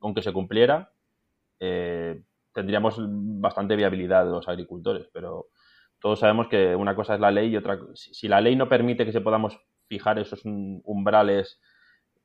[0.00, 0.90] aunque se cumpliera,
[1.58, 5.46] tendríamos bastante viabilidad de los agricultores, pero
[6.00, 9.04] todos sabemos que una cosa es la ley y otra, si la ley no permite
[9.04, 11.60] que se podamos fijar esos umbrales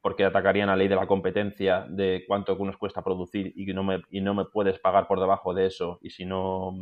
[0.02, 4.02] porque atacarían la ley de la competencia de cuánto nos cuesta producir y no me,
[4.12, 6.74] y no me puedes pagar por debajo de eso y si no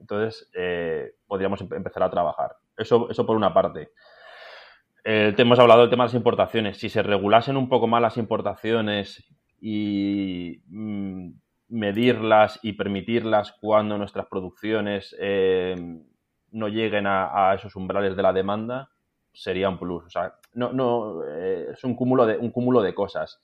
[0.00, 2.56] entonces eh, podríamos empezar a trabajar.
[2.76, 3.90] Eso, eso por una parte.
[5.04, 6.78] El tema, hemos hablado del tema de las importaciones.
[6.78, 9.24] Si se regulasen un poco más las importaciones
[9.60, 11.32] y mm,
[11.68, 15.74] medirlas y permitirlas cuando nuestras producciones eh,
[16.52, 18.90] no lleguen a, esos umbrales de la demanda
[19.32, 20.04] sería un plus.
[20.04, 23.40] O sea, no, no, eh, es un cúmulo de, un cúmulo de cosas.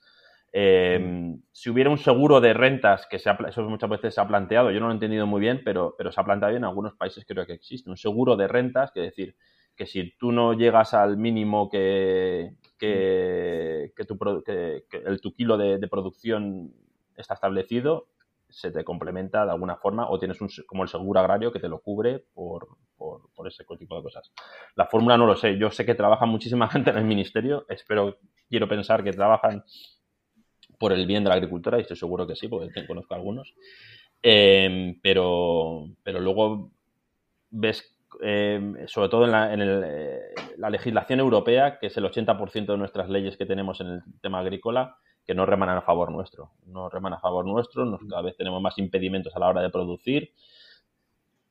[0.51, 4.71] Eh, si hubiera un seguro de rentas, que se eso muchas veces se ha planteado,
[4.71, 7.25] yo no lo he entendido muy bien, pero, pero se ha planteado en algunos países
[7.27, 7.89] creo que existe.
[7.89, 9.35] Un seguro de rentas, que decir,
[9.75, 14.17] que si tú no llegas al mínimo que, que, tu,
[14.47, 16.73] el, tu kilo de producción
[17.17, 18.07] está establecido,
[18.55, 21.67] se te complementa de alguna forma o tienes un, como el seguro agrario que te
[21.67, 24.31] lo cubre por, por, ese tipo de cosas.
[24.75, 25.57] La fórmula no lo sé.
[25.57, 27.65] Yo sé que trabaja muchísima gente en el ministerio.
[27.67, 28.17] Espero,
[28.49, 29.61] quiero pensar que trabajan
[30.79, 33.53] por el bien de la agricultura y estoy seguro que sí, porque conozco algunos.
[34.21, 36.71] Em, pero, pero luego
[37.49, 42.77] ves eh, sobre todo en, la, eh, la, legislación europea, que es el 80% de
[42.77, 46.51] nuestras leyes que tenemos en el tema agrícola, que no remanan a favor nuestro.
[46.65, 49.69] No reman a favor nuestro, nos, cada vez tenemos más impedimentos a la hora de
[49.69, 50.31] producir.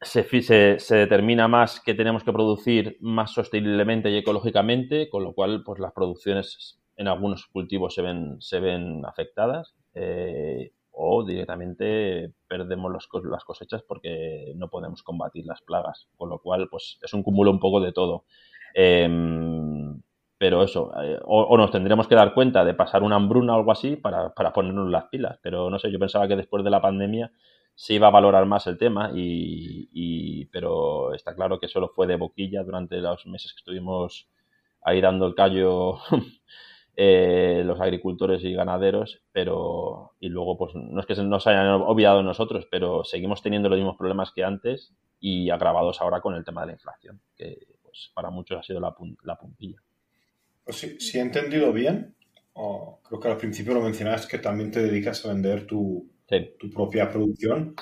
[0.01, 5.33] Se, se, se, determina más que tenemos que producir más sosteniblemente y ecológicamente, con lo
[5.33, 9.75] cual pues las producciones en algunos cultivos se ven, se ven afectadas.
[9.95, 16.09] Eh, o directamente perdemos los, las cosechas porque no podemos combatir las plagas.
[16.17, 18.25] Con lo cual, pues es un cúmulo un poco de todo.
[18.75, 19.74] Em,
[20.39, 23.73] pero eso, eh, o, nos tendremos que dar cuenta de pasar una hambruna o algo
[23.73, 25.39] así para, para, ponernos las pilas.
[25.43, 27.33] Pero no sé, yo pensaba que después de la pandemia
[27.75, 32.07] se iba a valorar más el tema, y, y pero está claro que solo fue
[32.07, 34.29] de boquilla durante los meses que estuvimos
[34.83, 35.99] ahí dando el callo
[36.97, 42.23] eh, los agricultores y ganaderos, pero y luego pues no es que nos hayan olvidado
[42.23, 46.61] nosotros, pero seguimos teniendo los mismos problemas que antes y agravados ahora con el tema
[46.61, 49.79] de la inflación, que pues para muchos ha sido la, la puntilla.
[50.65, 52.15] Pues si, he entendido bien,
[52.55, 56.11] creo que al principio lo mencionabas que también te dedicas a vender tu,
[56.59, 57.75] tu propia producción,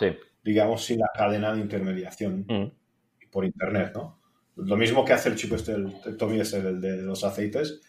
[0.42, 3.30] digamos, sin la cadena de intermediación mm.
[3.30, 4.20] por internet, ¿no?
[4.56, 7.80] Lo mismo que hace el chico este, el, el Tommy ese, el de los aceites,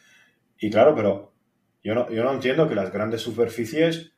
[0.58, 1.34] y claro, pero
[1.84, 4.14] yo no, yo no entiendo que las grandes superficies,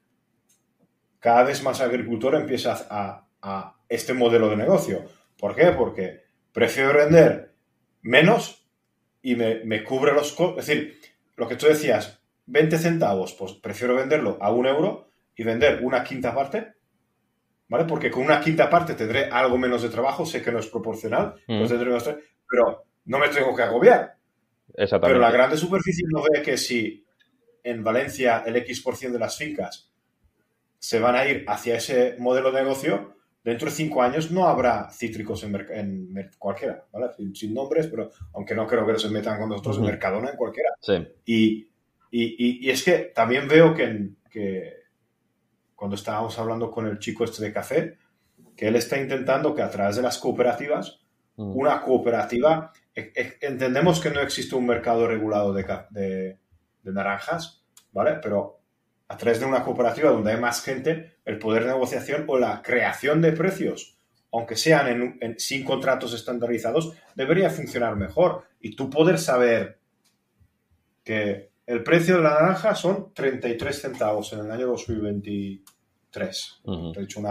[1.19, 5.05] cada vez más agricultor empieza a, a este modelo de negocio.
[5.39, 5.71] ¿Por qué?
[5.71, 6.21] Porque
[6.51, 7.55] prefiero vender
[8.01, 8.64] menos
[9.25, 10.59] y me, me cubre los costos.
[10.59, 10.99] Es decir,
[11.35, 16.03] lo que tú decías, 20 centavos, pues prefiero venderlo a un euro y vender una
[16.03, 16.73] quinta parte,
[17.67, 17.85] ¿vale?
[17.85, 21.33] Porque con una quinta parte tendré algo menos de trabajo, sé que no es proporcional,
[21.47, 21.63] mm.
[22.47, 24.15] pero no me tengo que agobiar.
[24.75, 27.03] Pero la grande superficie no ve que si
[27.63, 29.91] en Valencia el X% de las fincas
[30.77, 33.15] se van a ir hacia ese modelo de negocio,
[33.45, 37.11] dentro de cinco años no habrá cítricos en, cualquiera, ¿vale?
[37.35, 40.71] Sin, nombres, pero aunque no creo que se metan con nosotros en Mercadona, en cualquiera.
[41.25, 41.67] Y,
[42.09, 44.73] y, es que también veo que, que,
[45.75, 47.97] cuando estábamos hablando con el chico este de café,
[48.57, 51.01] que él está intentando que a través de las cooperativas,
[51.37, 56.39] una cooperativa entendemos que no existe un mercado regulado de,
[56.83, 58.19] naranjas, ¿vale?
[58.23, 58.61] Pero
[59.07, 62.61] a través de una cooperativa donde hay más gente, el poder de negociación o la
[62.61, 63.97] creación de precios,
[64.31, 68.43] aunque sean sin contratos estandarizados, debería funcionar mejor.
[68.59, 69.79] Y tú poder saber
[71.03, 76.61] que el precio de la naranja son 33 centavos en el año 2023.
[76.93, 77.21] Te he dicho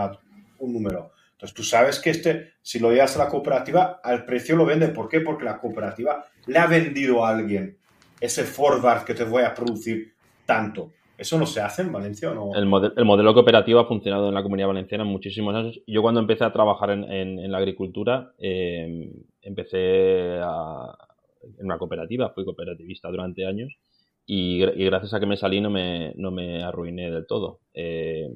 [0.58, 1.12] un número.
[1.32, 4.88] Entonces tú sabes que este, si lo llevas a la cooperativa, al precio lo vende.
[4.88, 5.20] ¿Por qué?
[5.20, 7.76] Porque la cooperativa le ha vendido a alguien
[8.20, 10.14] ese forward que te voy a producir
[10.46, 10.92] tanto.
[11.24, 12.54] ¿Eso no se hace en Valencia o no?
[12.54, 15.80] El, modelo cooperativo ha funcionado en la comunidad valenciana muchísimos años.
[15.86, 19.10] Yo cuando empecé a trabajar en, la agricultura, eh,
[19.40, 23.74] empecé en una cooperativa, fui cooperativista durante años
[24.26, 27.60] y, gracias a que me salí no me, no me arruiné del todo.
[27.72, 28.28] Eh,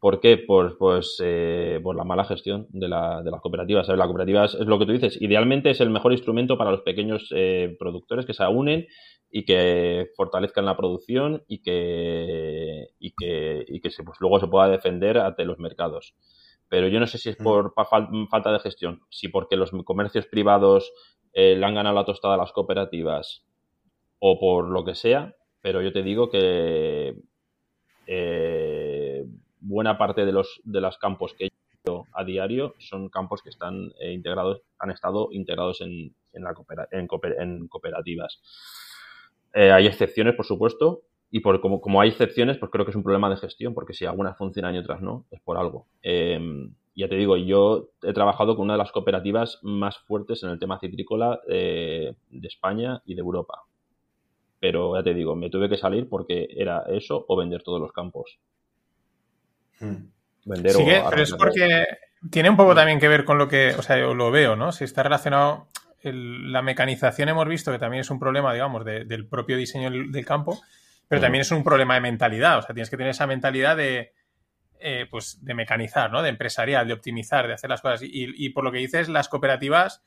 [0.00, 0.38] ¿Por qué?
[0.38, 3.86] Pues, pues eh, por la mala gestión de, la, de las cooperativas.
[3.86, 5.22] La cooperativa es, lo que tú dices.
[5.22, 8.88] Idealmente es el mejor instrumento para los pequeños eh, productores que se unen
[9.34, 14.46] y que fortalezcan la producción y que, y que, y que se, pues, luego se
[14.46, 16.14] pueda defender ante los mercados.
[16.68, 17.42] Pero yo no sé si es mm.
[17.42, 20.92] por falta de gestión, si porque los comercios privados
[21.32, 23.46] eh, le han ganado la tostada a las cooperativas
[24.18, 27.16] o por lo que sea, pero yo te digo que
[29.60, 33.48] buena parte de los, de los campos que he hecho a diario son campos que
[33.48, 36.54] están eh, integrados, han estado integrados en, en, la
[36.90, 37.08] en,
[37.38, 38.42] en cooperativas.
[39.54, 42.96] Eh, hay excepciones, por supuesto, y por, como, como, hay excepciones, pues creo que es
[42.96, 45.86] un problema de gestión, porque si algunas funcionan y otras no, es por algo.
[46.02, 50.50] Em, ya te digo, yo he trabajado con una de las cooperativas más fuertes en
[50.50, 53.62] el tema citrícola eh, de España y de Europa.
[54.60, 57.92] Pero ya te digo, me tuve que salir porque era eso o vender todos los
[57.92, 58.38] campos.
[59.80, 60.10] Hmm.
[60.44, 61.86] Vender sí, pero es porque
[62.30, 64.72] tiene un poco también que ver con lo que, o sea, yo lo veo, ¿no?
[64.72, 65.68] Si está relacionado,
[66.04, 70.60] la mecanización hemos visto que también es un problema, digamos, del propio diseño del, campo,
[71.08, 71.22] pero hmm.
[71.22, 74.12] también es un problema de mentalidad, o sea, tienes que tener esa mentalidad de,
[74.84, 76.22] eh, pues, de mecanizar, ¿no?
[76.22, 78.00] De empresarial, de optimizar, de hacer las cosas.
[78.02, 80.02] Y, por lo que dices, las cooperativas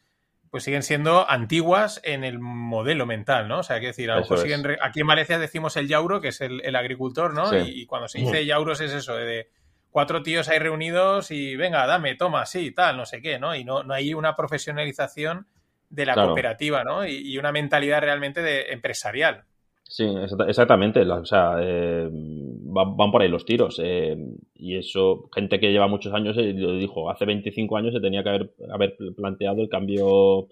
[0.52, 3.60] pues siguen siendo antiguas en el modelo mental, ¿no?
[3.60, 4.64] O sea, hay que decir, a lo mejor siguen...
[4.82, 7.58] Aquí en Valencia decimos el yauro, que es el, agricultor, ¿no?
[7.58, 9.50] Y, cuando se dice yauros es eso, de
[9.90, 13.56] cuatro tíos ahí reunidos y venga, dame, toma, sí, tal, no sé qué, ¿no?
[13.56, 15.48] Y no, no hay una profesionalización
[15.90, 17.06] de la cooperativa, ¿no?
[17.06, 19.44] Y, una mentalidad realmente de empresarial.
[19.84, 20.06] Sí,
[20.48, 21.02] exactamente.
[21.02, 23.80] O sea, eh, van por ahí los tiros.
[23.84, 24.18] Eh,
[24.56, 28.24] y eso, gente que lleva muchos años eh, lo dijo, hace 25 años se tenía
[28.24, 30.48] que haber, haber planteado el cambio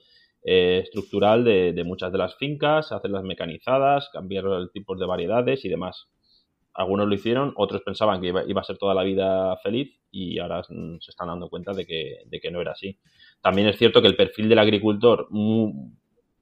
[0.46, 5.70] eh, estructural de, muchas de las fincas, hacerlas mecanizadas, cambiar el tipo de variedades y
[5.70, 6.08] demás.
[6.74, 10.64] Algunos lo hicieron, otros pensaban que iba, a ser toda la vida feliz y ahora
[10.64, 12.98] se están dando cuenta de que, de que no era así.
[13.44, 15.28] También es cierto que el perfil del agricultor,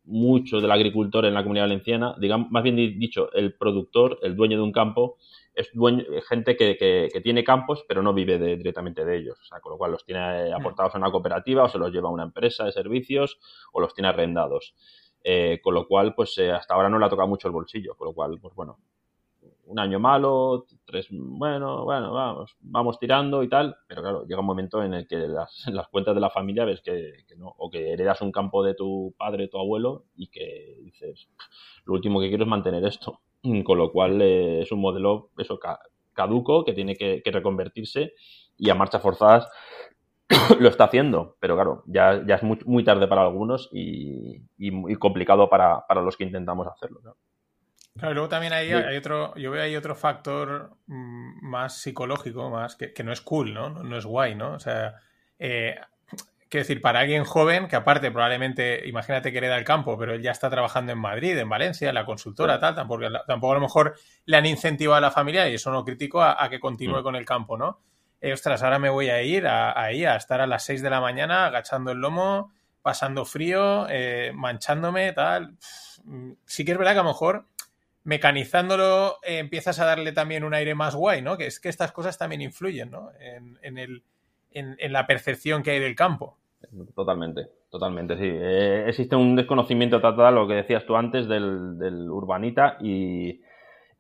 [0.04, 4.58] mucho del agricultor en la comunidad valenciana, digamos, más bien dicho, el productor, el dueño
[4.58, 5.18] de un campo,
[5.56, 9.60] es dueño, gente que, que, tiene campos pero no vive directamente de ellos, o sea,
[9.60, 10.54] con lo cual los tiene mm.
[10.54, 13.40] aportados a una cooperativa o se los lleva a una empresa de servicios
[13.74, 14.76] o los tiene arrendados.
[15.24, 17.96] Eh, con lo cual, pues eh, hasta ahora no le ha tocado mucho el bolsillo,
[17.96, 18.78] con lo cual, pues bueno,
[19.72, 24.46] un año malo, tres, bueno, bueno, vamos, vamos tirando y tal, pero claro, llega un
[24.46, 28.22] momento en el que las, cuentas de la familia ves que, no, o que heredas
[28.22, 31.30] un campo de tu padre, tu abuelo, y que dices,
[31.86, 33.22] lo último que quiero es mantener esto.
[33.64, 35.60] Con lo cual eh, es un modelo eso
[36.14, 38.14] caduco que tiene que, reconvertirse
[38.56, 39.50] y a marchas forzadas
[40.60, 45.50] lo está haciendo, pero claro, ya, ya es muy, tarde para algunos y, muy complicado
[45.50, 47.00] para, para, los que intentamos hacerlo.
[47.98, 52.76] Claro, luego también hay, hay, otro, yo veo ahí otro factor mm, más psicológico, más
[52.76, 53.70] que, que, no es cool, ¿no?
[53.70, 54.54] No, es guay, ¿no?
[54.54, 54.96] O sea,
[55.38, 55.76] eh,
[56.52, 60.22] quiero decir, para alguien joven, que aparte probablemente, imagínate que hereda el campo, pero él
[60.22, 63.62] ya está trabajando en Madrid, en Valencia, en la consultora, tal, tampoco, tampoco a lo
[63.62, 67.04] mejor le han incentivado a la familia, y eso no critico, a, que continúe mm.
[67.04, 67.80] con el campo, ¿no?
[68.20, 71.00] Eh, ostras, ahora me voy a ir ahí a, estar a las 6 de la
[71.00, 75.58] mañana agachando el lomo, pasando frío, eh, manchándome, tal.
[76.46, 77.46] Sí que es verdad que a lo mejor
[78.04, 81.38] mecanizándolo eh, empiezas a darle también un aire más guay, ¿no?
[81.38, 83.12] Que es que estas cosas también influyen, ¿no?
[83.20, 84.04] En, el,
[84.52, 86.38] en, la percepción que hay del campo.
[86.96, 88.28] Totalmente, totalmente, sí.
[88.28, 93.42] Eh, existe un desconocimiento total, lo que decías tú antes, del, urbanita y,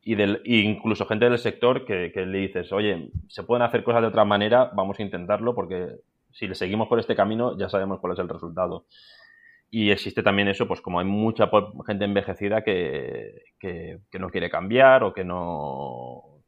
[0.04, 4.02] y del, incluso gente del sector que, que, le dices, oye, se pueden hacer cosas
[4.02, 6.00] de otra manera, vamos a intentarlo porque
[6.32, 8.86] si le seguimos por este camino ya sabemos cuál es el resultado.
[9.74, 11.50] Y existe también eso, pues como hay mucha
[11.88, 13.42] gente envejecida que,
[14.20, 16.44] no quiere cambiar o que no,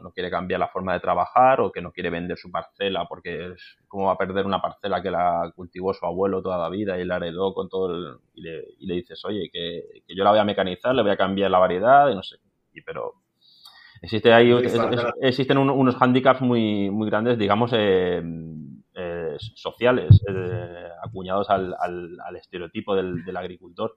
[0.00, 3.52] no quiere cambiar la forma de trabajar o que no quiere vender su parcela porque
[3.52, 6.96] es como va a perder una parcela que la cultivó su abuelo toda la vida
[6.96, 10.44] y la heredó con todo el, y, le, dices, oye, que, yo la voy a
[10.44, 12.36] mecanizar, le voy a cambiar la variedad y no sé.
[12.72, 13.14] Y, pero
[14.00, 14.52] existe ahí,
[15.22, 18.22] existen unos handicaps muy, muy grandes, digamos, eh,
[18.94, 23.96] eh, sociales eh, acuñados al, al, estereotipo del, agricultor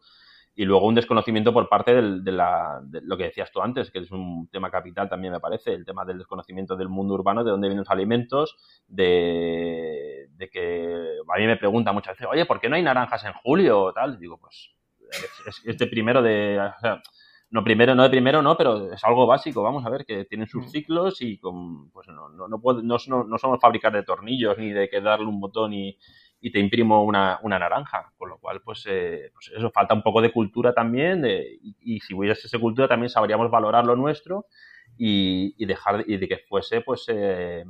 [0.56, 4.12] y luego un desconocimiento por parte de, la, lo que decías tú antes, que es
[4.12, 7.68] un tema capital también me parece, el tema del desconocimiento del mundo urbano, de dónde
[7.68, 12.76] vienen los alimentos, de, que a mí me pregunta muchas veces, oye, ¿por qué no
[12.76, 13.84] hay naranjas en julio?
[13.84, 14.72] o tal, digo, pues
[15.64, 16.60] es, de primero de
[17.50, 20.48] no primero, no de primero, no, pero es algo básico, vamos a ver, que tienen
[20.48, 20.70] sus mm.
[20.70, 24.89] ciclos y con, pues no, no, no, no, no somos fabricar de tornillos ni de
[24.89, 25.98] que darle un botón y,
[26.41, 30.04] y te imprimo una, una, naranja, con lo cual, pues, eh, pues, eso, falta un
[30.04, 34.45] poco de cultura también, de, y, si hubiese esa cultura también sabríamos valorar lo nuestro
[34.98, 37.64] y, y dejar, y de que fuese, pues, eh,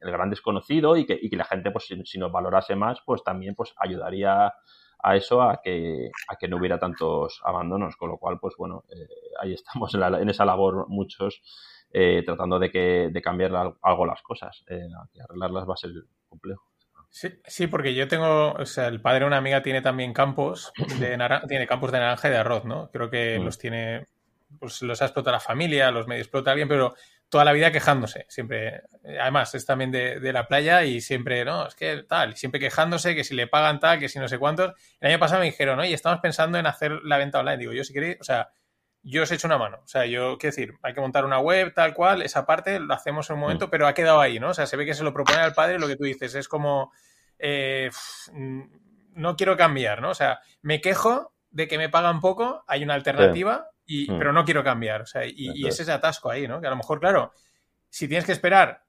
[0.00, 3.00] el gran desconocido y que, y que la gente, pues, si, si, nos valorase más,
[3.06, 4.52] pues también, pues, ayudaría
[4.98, 7.96] a eso, a que, a que no hubiera tantos abandonos.
[7.96, 9.08] Con lo cual, pues bueno, eh,
[9.40, 11.42] ahí estamos en, esa labor muchos
[11.92, 14.64] eh, tratando de, que, de cambiar algo las cosas.
[14.68, 14.88] Eh,
[15.22, 15.90] arreglarlas va a ser
[16.28, 16.64] complejo.
[17.10, 20.72] Sí, sí, porque yo tengo, o sea, el padre de una amiga tiene también campos
[20.98, 22.90] de naranja, tiene campos de naranja y de arroz, ¿no?
[22.90, 23.44] Creo que mm.
[23.44, 24.08] los tiene,
[24.58, 26.94] pues los ha explotado la familia, los medio explota alguien, pero
[27.28, 28.82] toda la vida quejándose, siempre.
[29.20, 33.24] Además, es también de, la playa y siempre, no, es que tal, siempre quejándose, que
[33.24, 34.72] si le pagan tal, que si no sé cuántos.
[35.00, 37.58] El año pasado me dijeron, y estamos pensando en hacer la venta online.
[37.58, 38.50] Digo, yo si queréis, o sea,
[39.02, 39.78] yo os he hecho una mano.
[39.84, 42.92] O sea, yo, quiero decir, hay que montar una web, tal cual, esa parte lo
[42.94, 43.70] hacemos en un momento, mm.
[43.70, 44.50] pero ha quedado ahí, ¿no?
[44.50, 46.48] O sea, se ve que se lo propone al padre, lo que tú dices, es
[46.48, 46.92] como,
[47.38, 47.90] eh,
[48.32, 50.10] no quiero cambiar, ¿no?
[50.10, 54.18] O sea, me quejo de que me pagan poco, hay una alternativa, y, mm.
[54.18, 55.02] pero no quiero cambiar.
[55.02, 56.60] O sea, y, ese es atasco ahí, ¿no?
[56.60, 57.32] Que a lo mejor, claro,
[57.88, 58.84] si tienes que esperar,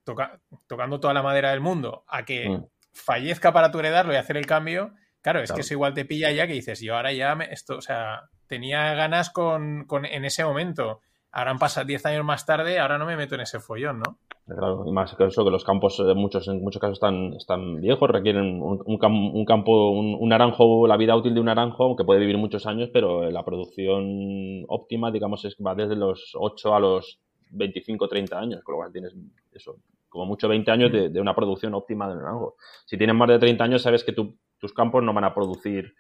[0.68, 2.66] tocando toda la madera del mundo, a que mm.
[2.94, 6.32] fallezca para tu heredarlo y hacer el cambio, claro, es que eso igual te pilla
[6.32, 10.26] ya que dices, yo ahora ya me, esto, o sea, tenía ganas con, con en
[10.26, 11.02] ese momento.
[11.38, 14.18] Ahora pasado 10 años más tarde, ahora no me meto en ese follón, ¿no?
[14.48, 17.80] Claro, y más que eso, que los campos en muchos, en muchos casos están, están
[17.80, 22.22] viejos, requieren un, un, campo, un, naranjo, la vida útil de un naranjo, que puede
[22.22, 27.20] vivir muchos años, pero la producción óptima, digamos, es va desde los 8 a los
[27.52, 29.14] 25, 30 años, con lo cual tienes
[29.52, 29.76] eso,
[30.10, 32.56] como mucho 20 años de, una producción óptima de naranjo.
[32.88, 35.94] Si tienes más de 30 años, sabes que tus campos no van a producir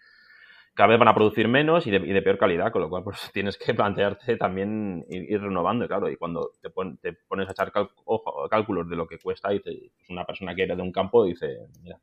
[0.77, 3.57] cada vez van a producir menos y de, peor calidad, con lo cual pues tienes
[3.57, 7.71] que plantearte también ir, renovando, claro, y cuando te, pones a echar
[8.47, 11.67] cálculos de lo que cuesta, dice, pues, una persona que era de un campo dice,
[11.81, 11.99] mira,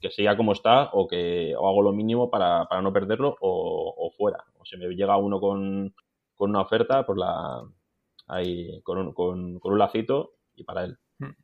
[0.00, 4.38] que, siga como está o que hago lo mínimo para, no perderlo o, fuera.
[4.56, 5.92] O si me llega uno con,
[6.38, 7.60] una oferta, pues la
[8.28, 10.96] ahí con un, con, un lacito y para él.
[11.18, 11.34] Hmm.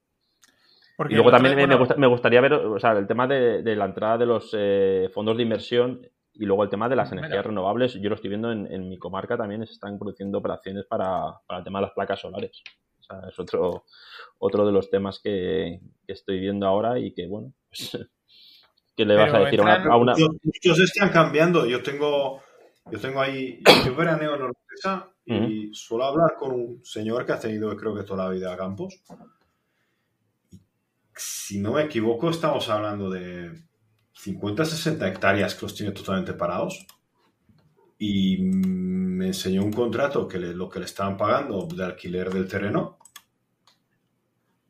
[1.09, 1.57] y luego también
[1.99, 5.43] me, gustaría ver, o sea, el tema de, la entrada de los eh, fondos de
[5.43, 6.01] inversión
[6.35, 9.37] y luego el tema de las energías renovables, yo lo estoy viendo en, mi comarca
[9.37, 12.62] también, se están produciendo operaciones para, el tema de las placas solares.
[13.01, 13.85] O sea, es otro,
[14.39, 17.91] otro de los temas que, estoy viendo ahora y que, bueno, pues,
[18.97, 21.66] ¿qué le vas a decir a una, Muchos, están cambiando.
[21.66, 22.41] Yo tengo,
[22.91, 24.53] yo tengo ahí, yo veraneo en
[25.24, 28.57] y suelo hablar con un señor que ha tenido, creo que toda la vida a
[28.57, 29.03] campos.
[31.14, 33.53] si no me equivoco, estamos hablando de
[34.13, 36.87] 50, 60 hectáreas que los tiene totalmente parados.
[37.99, 42.99] Y me enseñó un contrato que lo que le estaban pagando de alquiler del terreno.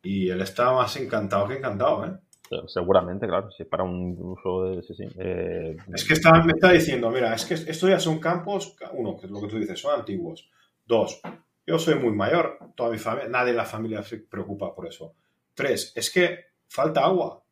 [0.03, 2.19] Y él estaba más encantado que encantado, ¿eh?
[2.67, 4.83] Seguramente, claro, si para un uso de...
[5.19, 9.17] Eh, es que está, me está diciendo, mira, es que esto ya son campos, uno,
[9.17, 10.51] que es lo que tú dices, son antiguos.
[10.85, 11.23] Dos,
[11.67, 15.15] yo soy muy mayor, toda mi familia, nadie en la familia se preocupa por eso.
[15.55, 16.39] Tres, es que
[16.69, 17.43] falta agua,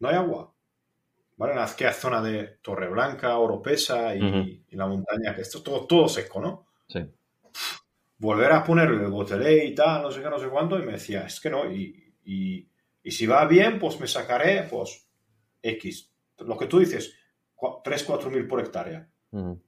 [0.00, 0.53] no hay agua.
[1.36, 1.52] ¿Vale?
[1.52, 6.08] En aquella zona de Torreblanca, Oropesa y, y la montaña, que esto es todo, todo
[6.08, 6.66] seco, ¿no?
[6.88, 7.00] Sí.
[8.18, 10.92] Volver a ponerle el botelé y tal, no sé qué, no sé cuánto, y me
[10.92, 12.66] decía, es que no, y, y,
[13.02, 15.06] y si va bien, pues me sacaré, pues,
[15.62, 16.10] X.
[16.38, 17.14] Lo que tú dices,
[17.82, 19.60] 3, 4 mil por hectárea, ¿no?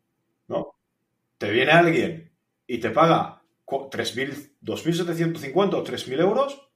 [1.38, 2.32] Te viene alguien
[2.66, 6.70] y te paga 2.750 o 3.000 euros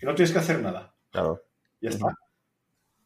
[0.00, 0.94] y no tienes que hacer nada.
[1.10, 1.42] Claro.
[1.80, 2.06] Ya está.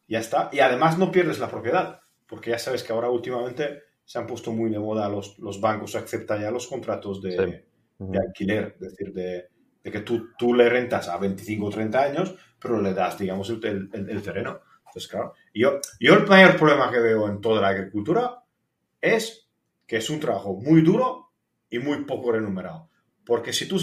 [0.07, 0.49] Ya está.
[0.51, 4.51] Y además no pierdes la propiedad, porque ya sabes que ahora últimamente se han puesto
[4.51, 7.65] muy de moda los, los bancos, aceptan ya los contratos de,
[7.99, 9.49] alquiler, es decir, de,
[9.83, 13.59] que tú, tú le rentas a 25 o 30 años, pero le das, digamos, el,
[14.21, 14.61] terreno.
[14.85, 15.33] Entonces, claro.
[15.53, 18.43] yo, yo el mayor problema que veo en toda la agricultura
[19.01, 19.49] es
[19.87, 21.31] que es un trabajo muy duro
[21.69, 22.89] y muy poco remunerado.
[23.25, 23.79] Porque si, tú,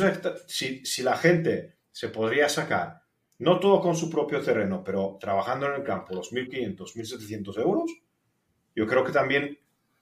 [0.47, 3.03] si, si la gente se podría sacar
[3.41, 7.91] no todo con su propio terreno, pero trabajando en el campo, los 1.500, 1.700 euros,
[8.77, 9.59] yo creo que también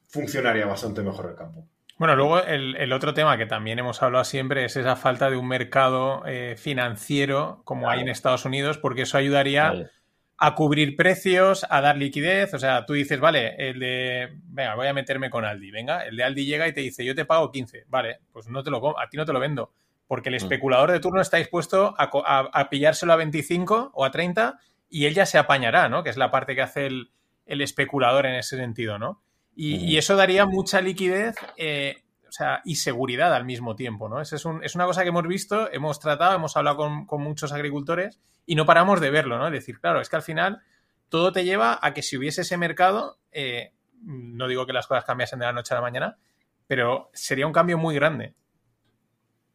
[0.09, 1.67] funcionaría bastante mejor el campo.
[1.99, 5.49] Bueno, luego el, otro tema que también hemos hablado siempre es esa falta de un
[5.49, 9.91] mercado eh, financiero como hay en Estados Unidos, porque eso ayudaría
[10.37, 12.55] a cubrir precios, a dar liquidez.
[12.55, 16.17] O sea, tú dices, vale, el de, venga, voy a meterme con Aldi, venga, el
[16.17, 18.99] de Aldi llega y te dice, yo te pago 15, vale, pues no te lo,
[18.99, 19.73] a ti no te lo vendo
[20.09, 20.43] porque el mm.
[20.43, 24.59] especulador de turno está dispuesto a, pillárselo a 25 o a 30
[24.91, 26.03] y él ya se apañará, ¿no?
[26.03, 27.11] Que es la parte que hace el,
[27.47, 29.23] especulador en ese sentido, ¿no?
[29.55, 34.21] Y, eso daría mucha liquidez eh, o sea, y seguridad al mismo tiempo, ¿no?
[34.21, 38.55] Es, es, una cosa que hemos visto, hemos tratado, hemos hablado con, muchos agricultores y
[38.55, 39.47] no paramos de verlo, ¿no?
[39.47, 40.63] Es decir, claro, es que al final
[41.09, 45.05] todo te lleva a que si hubiese ese mercado, eh, no digo que las cosas
[45.05, 46.19] cambiasen de la noche a la mañana,
[46.67, 48.35] pero sería un cambio muy grande.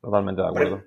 [0.04, 0.84] Totalmente de acuerdo.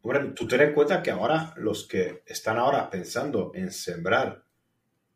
[0.00, 0.34] Hombre, mm.
[0.34, 4.42] tú ten en cuenta que ahora los que están ahora pensando en sembrar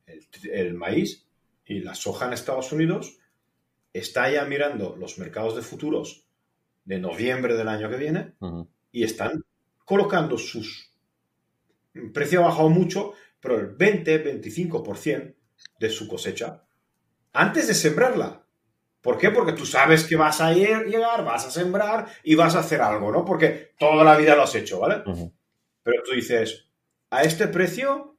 [0.05, 1.27] el, maíz
[1.65, 3.19] y la soja en Estados Unidos,
[3.91, 6.27] está ya mirando los mercados de futuros
[6.85, 8.35] de noviembre del año que viene
[8.93, 9.43] y están
[9.87, 10.93] colocando sus...
[11.95, 15.35] El precio ha bajado mucho, pero el 20-25%
[15.81, 16.65] de su cosecha
[17.33, 18.46] antes de sembrarla.
[19.07, 19.31] ¿Por qué?
[19.31, 22.81] Porque tú sabes que vas a ir, llegar, vas a sembrar y vas a hacer
[22.81, 23.25] algo, ¿no?
[23.25, 25.05] Porque toda la vida lo has hecho, ¿vale?
[25.85, 26.67] Pero tú dices,
[27.11, 28.17] a este precio,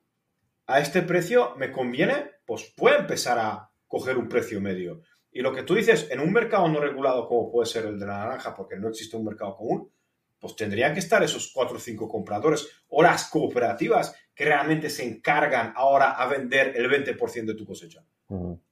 [0.65, 5.01] a este precio me conviene, pues puede empezar a coger un precio medio.
[5.29, 8.05] Y lo que tú dices, en un mercado no regulado como puede ser el de
[8.05, 9.91] la naranja, porque no existe un mercado común,
[10.39, 15.05] pues tendrían que estar esos cuatro o cinco compradores o las cooperativas que realmente se
[15.05, 18.05] encargan ahora a vender el 20% de tu cosecha.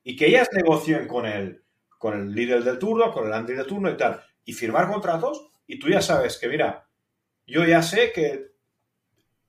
[0.02, 1.65] Y que ellas negocien con él
[1.98, 5.48] con el líder del turno, con el anti de turno y tal, y firmar contratos,
[5.68, 6.88] y tú ya sabes que, mira,
[7.48, 8.52] yo ya sé que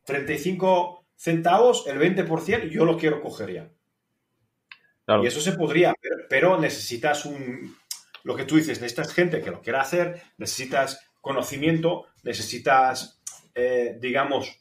[0.05, 3.71] 35 centavos, el 20%, yo lo quiero coger ya.
[5.23, 5.95] Y eso se podría,
[6.29, 7.77] pero, necesitas un,
[8.25, 13.21] lo que tú dices, necesitas gente que lo quiera hacer, necesitas conocimiento, necesitas,
[13.55, 14.61] eh, digamos,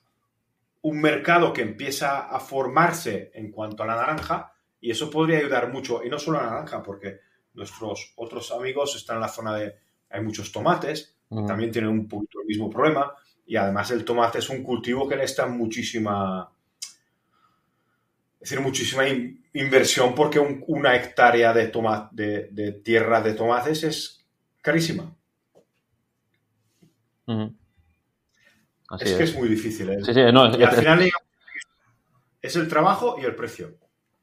[0.82, 5.72] un mercado que empieza a formarse en cuanto a la naranja, y eso podría ayudar
[5.72, 7.22] mucho, y no solo a la naranja, porque
[7.56, 9.76] nuestros otros amigos están en la zona de,
[10.10, 13.14] hay muchos tomates, también tienen un poquito el mismo problema,
[13.46, 16.52] y además el tomate es un cultivo que necesita muchísima,
[18.40, 19.04] es decir, muchísima
[19.54, 21.72] inversión porque una hectárea de,
[22.12, 24.26] de, de tierra de tomates es
[24.62, 25.16] carísima.
[29.00, 29.90] es, que es muy difícil.
[29.90, 29.98] ¿eh?
[30.64, 31.10] al final
[32.42, 33.76] es el trabajo y el precio.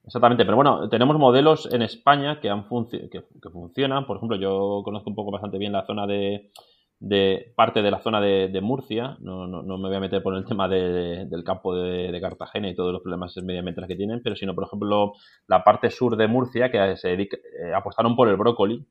[0.05, 4.05] Exactamente, pero bueno, tenemos modelos en España que, han que, funcionan.
[4.05, 6.51] Por ejemplo, yo conozco un poco bastante bien la zona de,
[6.99, 9.17] de parte de la zona de, Murcia.
[9.21, 12.75] No, no, no, me voy a meter por el tema del campo de, Cartagena y
[12.75, 15.13] todos los problemas medioambientales que tienen, pero sino, por ejemplo,
[15.47, 18.85] la parte sur de Murcia que se dedica, eh, apostaron por el brócoli,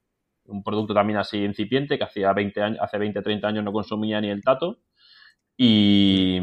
[0.45, 4.21] un producto también así incipiente que hacía 20 años, hace 20, 30 años no consumía
[4.21, 4.77] ni el tato.
[5.57, 6.39] Y,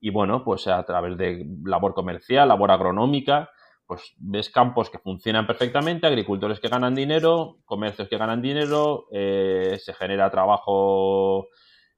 [0.00, 3.50] y bueno, pues a través de labor comercial, labor agronómica,
[3.92, 9.76] pues ves campos que funcionan perfectamente, agricultores que ganan dinero, comercios que ganan dinero, eh,
[9.78, 11.48] se genera trabajo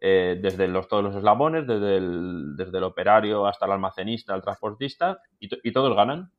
[0.00, 4.42] eh, desde los, todos los eslabones, desde el, desde el operario hasta el almacenista, el
[4.42, 6.32] transportista, y, todos ganan.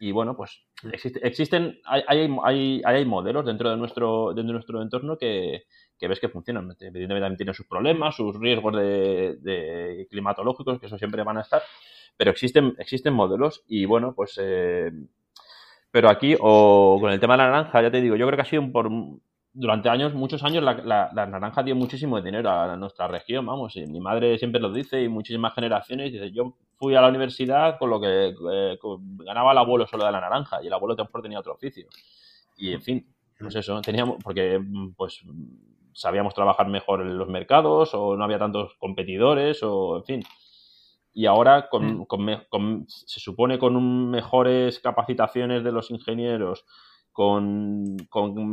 [0.00, 0.64] Y bueno, pues
[1.22, 2.02] existen, hay,
[2.42, 5.66] hay, hay, modelos dentro de nuestro, dentro de nuestro entorno que,
[6.00, 6.74] ves que funcionan.
[6.80, 11.62] Evidentemente también tienen sus problemas, sus riesgos de climatológicos, que eso siempre van a estar
[12.20, 14.38] pero existen, existen modelos y bueno, pues...
[14.38, 14.92] Eh,
[15.90, 18.42] pero aquí, o con el tema de la naranja, ya te digo, yo creo que
[18.42, 18.90] ha sido por...
[19.52, 24.00] Durante años, muchos años, la, naranja dio muchísimo dinero a nuestra región, vamos, y mi
[24.00, 28.00] madre siempre lo dice y muchísimas generaciones, dice, yo fui a la universidad con lo
[28.00, 28.78] que eh,
[29.24, 31.88] ganaba el abuelo solo de la naranja y el abuelo tampoco tenía otro oficio.
[32.56, 33.06] Y en fin,
[33.38, 34.60] pues eso, teníamos, porque
[34.96, 35.22] pues
[35.94, 40.22] sabíamos trabajar mejor en los mercados o no había tantos competidores o en fin
[41.12, 42.86] y ahora con, mm.
[42.86, 46.64] se supone con mejores capacitaciones de los ingenieros,
[47.12, 47.96] con,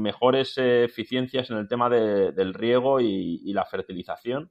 [0.01, 4.49] mejores eficiencias en el tema del riego y, la fertilización,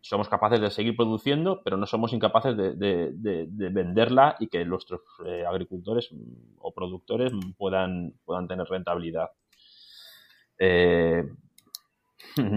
[0.00, 5.44] somos capaces de seguir produciendo, pero no somos incapaces de, venderla y que nuestros eh,
[5.46, 6.10] agricultores
[6.58, 9.30] o productores puedan, puedan tener rentabilidad.
[10.58, 11.22] Eh,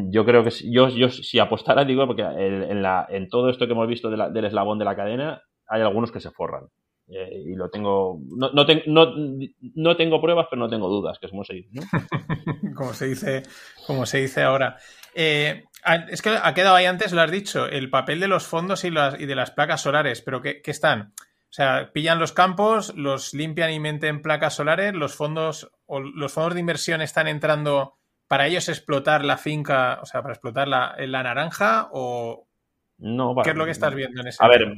[0.10, 3.74] yo creo que yo, yo si apostara, digo, porque en, la, en todo esto que
[3.74, 6.68] hemos visto del eslabón de la cadena, hay algunos que se forran.
[7.08, 8.20] Eh, y lo tengo.
[8.38, 8.66] No, no,
[9.76, 11.66] no, tengo pruebas, pero no tengo dudas, que es como se
[12.76, 13.44] como, se dice
[13.86, 14.78] como se dice ahora.
[15.14, 15.66] Eh,
[16.10, 18.90] es que ha quedado ahí antes, lo has dicho, el papel de los fondos y,
[18.90, 21.14] las, y de las placas solares, pero ¿qué, ¿qué, están?
[21.18, 26.32] O sea, pillan los campos, los limpian y meten placas solares, los fondos o los
[26.32, 27.98] fondos de inversión están entrando
[28.28, 32.48] para ellos explotar la finca, o sea, para explotar la, la naranja o
[33.04, 34.74] no, ¿Qué es lo que estás viendo en ese A ver,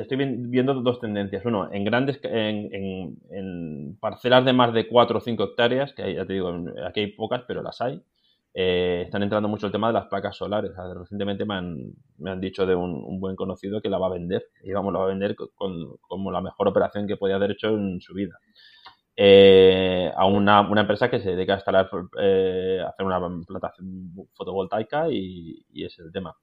[0.00, 1.44] estoy viendo dos tendencias.
[1.44, 6.26] Uno, en grandes, en, en, parcelas de más de 4 o 5 hectáreas, que ya
[6.26, 6.54] te digo,
[6.86, 8.02] aquí hay pocas, pero las hay,
[8.58, 10.72] eh, están entrando mucho el tema de las placas solares.
[10.94, 14.46] recientemente me han, me han, dicho de un, buen conocido que la va a vender.
[14.62, 17.68] Y vamos, la va a vender con, como la mejor operación que podía haber hecho
[17.68, 18.38] en su vida.
[19.14, 25.10] Eh, a una, una, empresa que se dedica a instalar, eh, hacer una plataforma fotovoltaica
[25.10, 26.34] y, ese es el tema.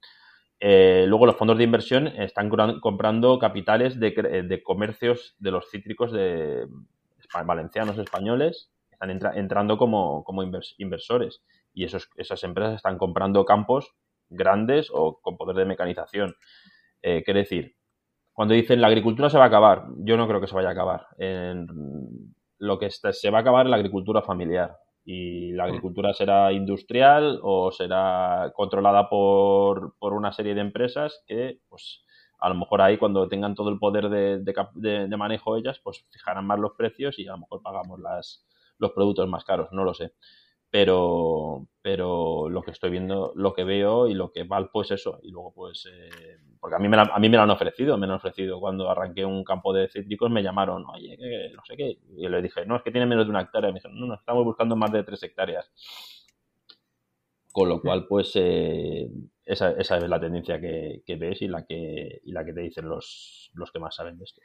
[0.66, 2.49] Eh, luego los fondos de inversión están
[2.80, 4.11] comprando capitales de,
[4.47, 6.66] de comercios de los cítricos de
[7.45, 10.24] valencianos españoles, están entrando como,
[10.78, 11.43] inversores
[11.74, 13.93] y esos, esas empresas están comprando campos
[14.30, 16.34] grandes o con poder de mecanización.
[17.01, 17.76] quiere decir,
[18.32, 20.72] cuando dicen la agricultura se va a acabar, yo no creo que se vaya a
[20.72, 21.07] acabar.
[22.57, 24.78] Lo que se va a acabar es la agricultura familiar.
[25.06, 25.68] Y la mm.
[25.68, 32.04] agricultura será industrial o será controlada por, por una serie de empresas que, pues,
[32.39, 36.06] a lo mejor ahí cuando tengan todo el poder de, de, de, manejo ellas, pues
[36.12, 38.45] fijarán más los precios y a lo mejor pagamos las,
[38.80, 40.14] los productos más caros, no lo sé
[40.74, 45.20] pero, pero lo que estoy viendo, lo que veo y lo que va, pues eso.
[45.22, 48.08] Y luego, pues, eh, porque a mí, me a mí me lo han ofrecido, me
[48.08, 51.78] lo han ofrecido cuando arranqué un campo de cítricos, me llamaron, oye, que, no sé
[51.78, 52.00] qué.
[52.18, 53.70] Y le dije, no, es que tiene menos de una hectárea.
[53.70, 55.72] me dijeron, no, no, estamos buscando más de tres hectáreas.
[57.52, 59.12] Con lo cual, pues, eh,
[59.46, 62.90] esa, esa, es la tendencia que, ves y la que, y la que te dicen
[62.90, 64.42] los, los que más saben de esto.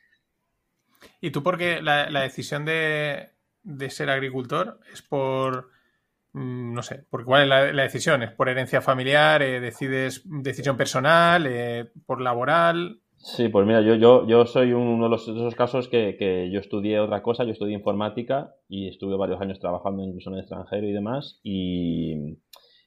[1.23, 3.31] ¿Y tú por qué la, la decisión de,
[3.63, 5.78] de ser agricultor es por
[6.39, 11.47] no sé, porque cuál es la, decisión, es por herencia familiar, eh, decides decisión personal,
[11.47, 13.01] eh, por laboral.
[13.17, 16.61] Sí, pues mira, yo, yo, yo soy uno de, los, esos casos que, que, yo
[16.61, 20.87] estudié otra cosa, yo estudié informática y estuve varios años trabajando incluso en el extranjero
[20.87, 22.39] y demás y,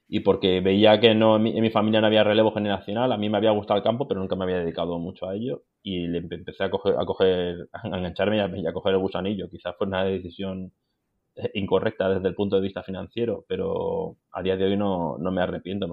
[0.08, 3.36] y porque veía que no en mi, familia no había relevo generacional, a mí me
[3.36, 6.64] había gustado el campo pero nunca me había dedicado mucho a ello y le empecé
[6.64, 10.72] a coger, a, coger, a engancharme y a coger el gusanillo, quizás fue una decisión
[11.54, 15.42] incorrecta desde el punto de vista financiero, pero a día de hoy no, no me
[15.42, 15.88] arrepiento.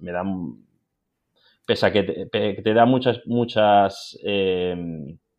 [0.00, 0.24] Me da,
[1.66, 4.76] pese a que te, da muchas, muchas, eh,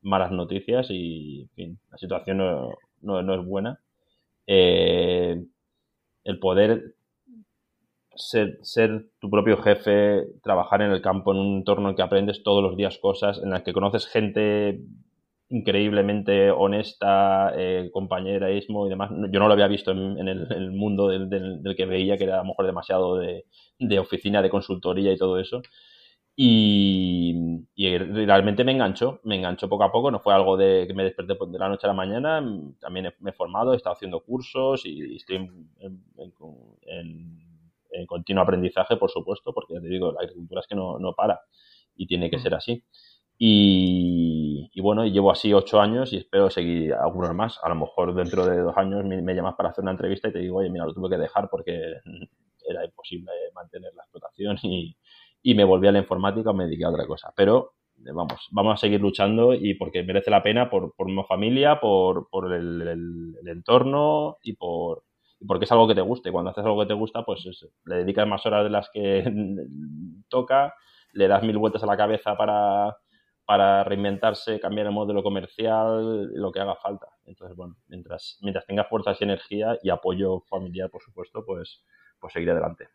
[0.01, 3.79] malas noticias y, en fin, la situación no, no, es buena.
[4.47, 5.43] Eh,
[6.23, 6.95] el poder
[8.15, 12.43] ser, ser, tu propio jefe, trabajar en el campo, en un entorno en que aprendes
[12.43, 14.79] todos los días cosas, en el que conoces gente
[15.55, 19.09] increíblemente honesta, eh, compañerismo y demás.
[19.31, 22.43] Yo no lo había visto en, el, mundo del, del, que veía, que era a
[22.43, 23.45] lo mejor demasiado de,
[23.79, 25.61] de, oficina, de consultoría y todo eso.
[26.35, 27.33] Y,
[27.77, 31.33] realmente me enganchó, me enganchó poco a poco, no fue algo de que me desperté
[31.33, 32.43] de la noche a la mañana,
[32.81, 35.69] también me he formado, he estado haciendo cursos y estoy en,
[37.87, 41.13] en, continuo aprendizaje, por supuesto, porque ya te digo, la agricultura es que no, no
[41.13, 41.39] para
[41.95, 42.41] y tiene que mm.
[42.41, 42.83] ser así.
[43.37, 47.59] Y, bueno, llevo así ocho años y espero seguir algunos más.
[47.63, 50.39] A lo mejor dentro de dos años me, llamas para hacer una entrevista y te
[50.39, 51.95] digo, oye, mira, lo tuve que dejar porque
[52.67, 54.95] era imposible mantener la explotación y,
[55.53, 57.31] me volví a la informática o me dediqué a otra cosa.
[57.35, 61.79] Pero vamos, vamos a seguir luchando y porque merece la pena por, por mi familia,
[61.79, 65.03] por, por el, entorno y por
[65.47, 66.31] porque es algo que te guste.
[66.31, 67.45] Cuando haces algo que te gusta, pues
[67.83, 69.23] le dedicas más horas de las que
[70.29, 70.73] toca,
[71.13, 72.97] le das mil vueltas a la cabeza para,
[73.45, 77.07] para reinventarse, cambiar el modelo comercial, lo que haga falta.
[77.25, 81.83] Entonces, bueno, mientras, mientras tenga fuerzas y energía y apoyo familiar, por supuesto, pues,
[82.19, 82.89] pues seguiré adelante.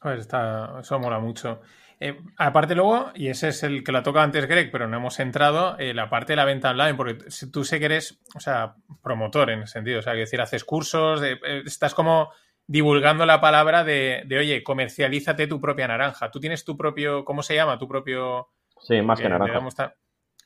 [0.00, 1.60] Pues está, eso mola mucho.
[2.00, 5.18] Eh, aparte luego, y ese es el que lo toca antes Greg, pero no hemos
[5.20, 8.74] entrado, eh, la parte de la venta online, porque tú sé que eres, o sea,
[9.02, 12.30] promotor en ese sentido, o sea, que decir, haces cursos, eh, estás como
[12.66, 16.30] divulgando la palabra de, oye, comercialízate tu propia naranja.
[16.30, 17.78] Tú tienes tu propio, ¿cómo se llama?
[17.78, 18.48] Tu propio
[18.84, 19.92] Sí, más que naranjas.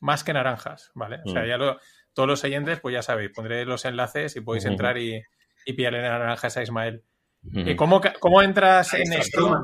[0.01, 1.19] Más que naranjas, ¿vale?
[1.25, 1.47] O sea, mm.
[1.47, 1.79] ya lo,
[2.15, 5.21] todos los oyentes, pues ya sabéis, pondré los enlaces y podéis entrar y,
[5.67, 7.03] y pillarle naranjas a Ismael.
[7.43, 9.63] ¿Y ¿Cómo, ¿Cómo, entras en esto?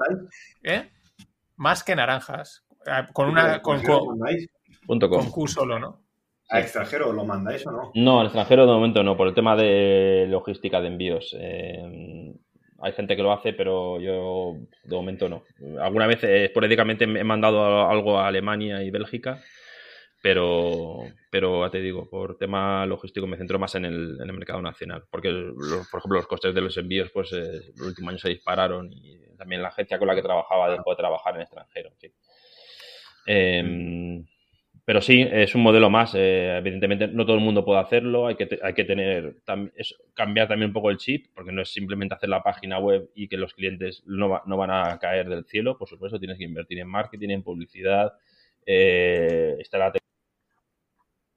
[0.62, 0.90] ¿Eh?
[1.56, 2.64] Más que naranjas.
[2.86, 3.60] Ah, con una.
[3.62, 4.18] Con, con,
[4.86, 6.04] con Q solo, ¿no?
[6.50, 7.90] ¿A extranjero lo mandáis o no?
[7.94, 11.34] No, al extranjero de momento no, por el tema de logística de envíos.
[11.38, 12.34] Eh,
[12.80, 15.44] hay gente que lo hace, pero yo de momento no.
[15.80, 19.42] Alguna vez eh, esporádicamente he mandado algo a Alemania y Bélgica,
[20.22, 21.00] pero,
[21.30, 25.30] pero te digo, por tema logístico me centro más en el, el mercado nacional, porque
[25.90, 29.18] por ejemplo los costes de los envíos pues eh, los últimos años se dispararon y
[29.36, 31.90] también la agencia con la que trabajaba dejó de trabajar en extranjero.
[33.26, 34.28] En
[34.84, 36.14] pero sí, es un modelo más.
[36.14, 38.26] Eh, evidentemente, no todo el mundo puede hacerlo.
[38.26, 39.36] Hay que, hay que tener,
[39.76, 43.10] es, cambiar también un poco el chip, porque no es simplemente hacer la página web
[43.14, 45.78] y que los clientes no, no van a caer del cielo.
[45.78, 48.12] Por supuesto, tienes que invertir en marketing, en publicidad,
[48.66, 49.92] eh, estar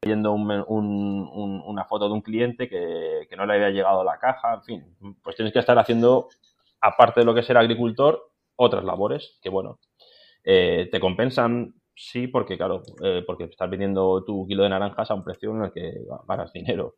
[0.04, 4.56] viendo una foto de un cliente que, no le había llegado a la caja.
[4.56, 6.28] En fin, pues tienes que estar haciendo,
[6.82, 9.80] aparte de lo que es ser agricultor, otras labores que, bueno,
[10.44, 15.16] eh, te compensan sí, porque claro, eh, porque estás vendiendo tu kilo de naranjas a
[15.16, 15.94] un precio en el que
[16.28, 16.96] ganas dinero,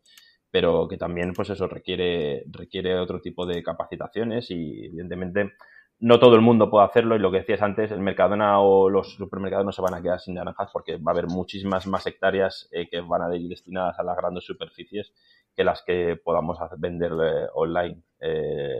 [0.51, 5.53] pero que también pues eso requiere, requiere otro tipo de capacitaciones y evidentemente
[5.99, 7.15] no todo el mundo puede hacerlo.
[7.15, 10.19] Y lo que decías antes, el Mercadona o los supermercados no se van a quedar
[10.19, 13.99] sin naranjas porque va a haber muchísimas más hectáreas eh, que van a ir destinadas
[13.99, 15.13] a las grandes superficies
[15.55, 17.13] que las que podamos vender
[17.53, 18.79] online eh,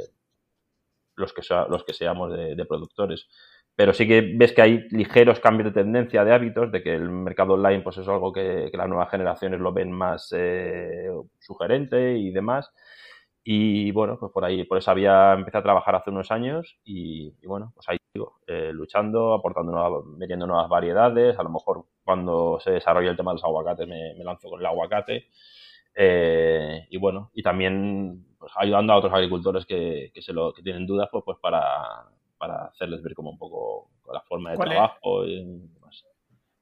[1.15, 3.27] los, que los que seamos de productores
[3.79, 7.09] pero sí que ves que hay ligeros cambios de tendencia de hábitos, de que el
[7.09, 11.09] mercado online pues es algo que, las nuevas generaciones lo ven más eh,
[11.39, 12.73] sugerente y demás.
[13.41, 17.31] Y bueno, pues por ahí, por eso había empezado a trabajar hace unos años y,
[17.47, 21.39] bueno, pues ahí sigo, eh, luchando, aportando nuevas, metiendo nuevas variedades.
[21.39, 24.65] A lo mejor cuando se desarrolla el tema de los aguacates me, lanzo con el
[24.65, 25.27] aguacate.
[25.95, 30.63] Eh, y bueno, y también pues, ayudando a otros agricultores que, que, se lo, que
[30.63, 32.09] tienen dudas pues, pues para,
[32.39, 36.05] para hacerles ver como un poco la forma de trabajo y demás.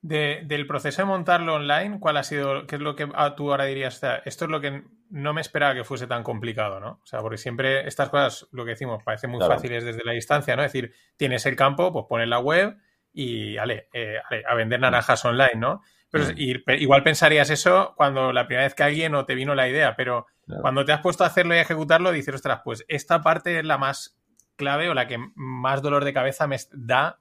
[0.01, 4.01] del proceso de montarlo online, ¿cuál ha sido, qué es lo que tú ahora dirías?
[4.25, 6.99] Esto es lo que no me esperaba que fuese tan complicado, ¿no?
[7.03, 10.55] O sea, porque siempre estas cosas, lo que decimos, parecen muy fáciles desde la distancia,
[10.55, 10.63] ¿no?
[10.63, 12.75] Es decir, tienes el campo, pues pones la web
[13.13, 14.17] y, ale, eh,
[14.47, 15.81] a vender naranjas online, ¿no?
[16.09, 16.71] Pero mm.
[16.79, 20.25] igual pensarías eso cuando la primera vez que alguien no te vino la idea, pero
[20.61, 23.65] cuando te has puesto a hacerlo y a ejecutarlo, dices, ostras, pues esta parte es
[23.65, 24.16] la más
[24.57, 27.19] clave o la que más dolor de cabeza me da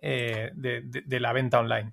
[0.00, 1.92] eh, de, la venta online?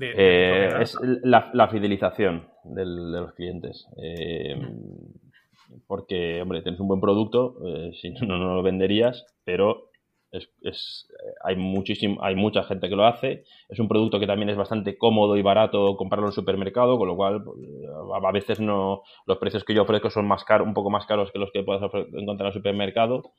[0.00, 3.86] Eh, es la, fidelización de los clientes.
[4.02, 4.56] Eh,
[5.86, 7.56] porque, hombre, tienes un buen producto,
[8.00, 9.90] si no, no lo venderías, pero
[10.62, 11.08] es,
[11.44, 13.44] hay, muchísimo, hay mucha gente que lo hace.
[13.68, 17.08] Es un producto que también es bastante cómodo y barato comprarlo en el supermercado, con
[17.08, 17.42] lo cual
[18.22, 21.32] a veces no los precios que yo ofrezco son más caros, un poco más caros
[21.32, 23.32] que los que puedes encontrar en el supermercado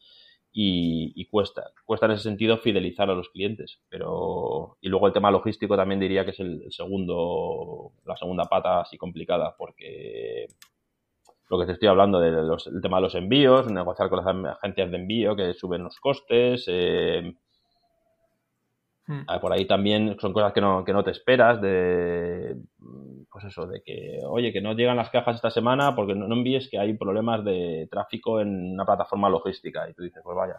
[0.59, 1.71] y, cuesta.
[1.85, 3.79] Cuesta en ese sentido fidelizar a los clientes.
[3.89, 8.81] Pero, y luego el tema logístico también diría que es el, segundo, la segunda pata
[8.81, 10.47] así complicada, porque
[11.49, 14.97] lo que te estoy hablando del tema de los envíos, negociar con las agencias de
[14.97, 16.65] envío que suben los costes.
[16.67, 17.35] Eh,
[19.07, 19.21] hmm.
[19.27, 22.55] ah, por ahí también son cosas que no, que no te esperas, de
[23.37, 26.69] pues eso, de que, oye, que no llegan las cajas esta semana porque no, envíes
[26.69, 29.87] que hay problemas de tráfico en una plataforma logística.
[29.87, 30.55] Y tú dices, pues vaya,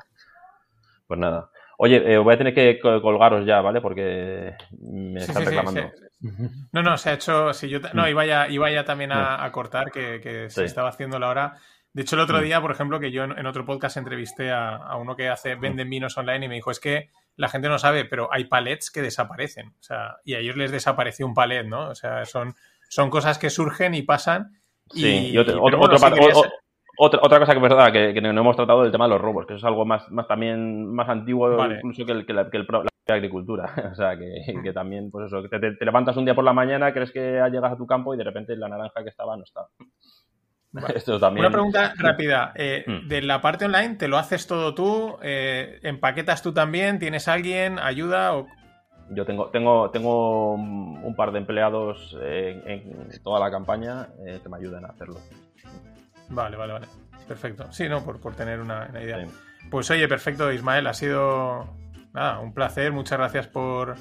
[1.06, 1.50] pues nada.
[1.78, 3.80] Oye, eh, voy a tener que colgaros ya, ¿vale?
[3.80, 5.90] Porque me están reclamando.
[6.72, 7.52] no, no, se ha hecho.
[7.52, 11.30] Si yo, no, iba ya, iba ya también a, cortar, que, se estaba haciendo la
[11.30, 11.54] hora.
[11.92, 14.96] De hecho, el otro día, por ejemplo, que yo en, otro podcast entrevisté a, a,
[14.98, 18.04] uno que hace venden vinos online y me dijo, es que la gente no sabe,
[18.04, 19.68] pero hay palets que desaparecen.
[19.68, 21.88] O sea, y a ellos les desapareció un palet, ¿no?
[21.88, 22.54] O sea, son,
[22.88, 24.60] son cosas que surgen y pasan.
[24.92, 29.10] sí, y otro, otra, cosa que es verdad, que, no hemos tratado del tema de
[29.10, 32.32] los robos, que eso es algo más, más también más antiguo incluso que, el, que,
[32.32, 32.48] la,
[33.06, 33.72] agricultura.
[33.92, 37.12] o sea, que, también, pues eso, te, te, levantas un día por la mañana, crees
[37.12, 39.68] que llegas a tu campo y de repente la naranja que estaba no está.
[41.32, 42.52] Una pregunta rápida.
[42.54, 43.08] Eh, hmm.
[43.08, 45.16] ¿De la parte online te lo haces todo tú?
[45.22, 46.98] Eh, ¿Empaquetas tú también?
[46.98, 47.78] ¿Tienes alguien?
[47.78, 48.36] ¿Ayuda?
[48.36, 48.46] O...
[49.10, 54.58] Yo tengo, tengo, tengo un par de empleados en, toda la campaña eh, que me
[54.58, 55.18] ayudan a hacerlo.
[56.28, 56.86] Vale, vale, vale.
[57.26, 57.72] Perfecto.
[57.72, 59.24] Sí, no, por, tener una, idea.
[59.70, 60.86] Pues oye, perfecto, Ismael.
[60.86, 61.66] Ha sido
[62.12, 62.92] nada, un placer.
[62.92, 63.96] Muchas gracias por,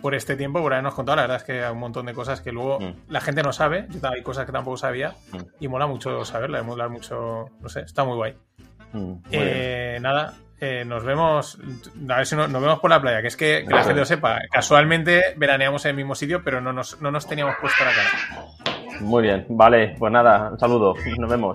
[0.00, 1.16] por este tiempo, por habernos contado.
[1.16, 2.94] La verdad es que hay un montón de cosas que luego mm.
[3.08, 3.86] la gente no sabe.
[3.90, 5.38] Yo hay cosas que tampoco sabía mm.
[5.60, 8.36] y mola mucho saberla, mola mucho, no sé, está muy guay.
[8.92, 11.58] Mm, eh, nada, eh, nos vemos,
[12.08, 14.40] a ver si nos vemos por la playa, que es que, la gente lo sepa.
[14.50, 18.80] Casualmente veraneamos en el mismo sitio, pero no nos, no nos teníamos puesto la cara.
[19.00, 21.48] Muy bien, vale, pues nada, un saludo, nos vemos.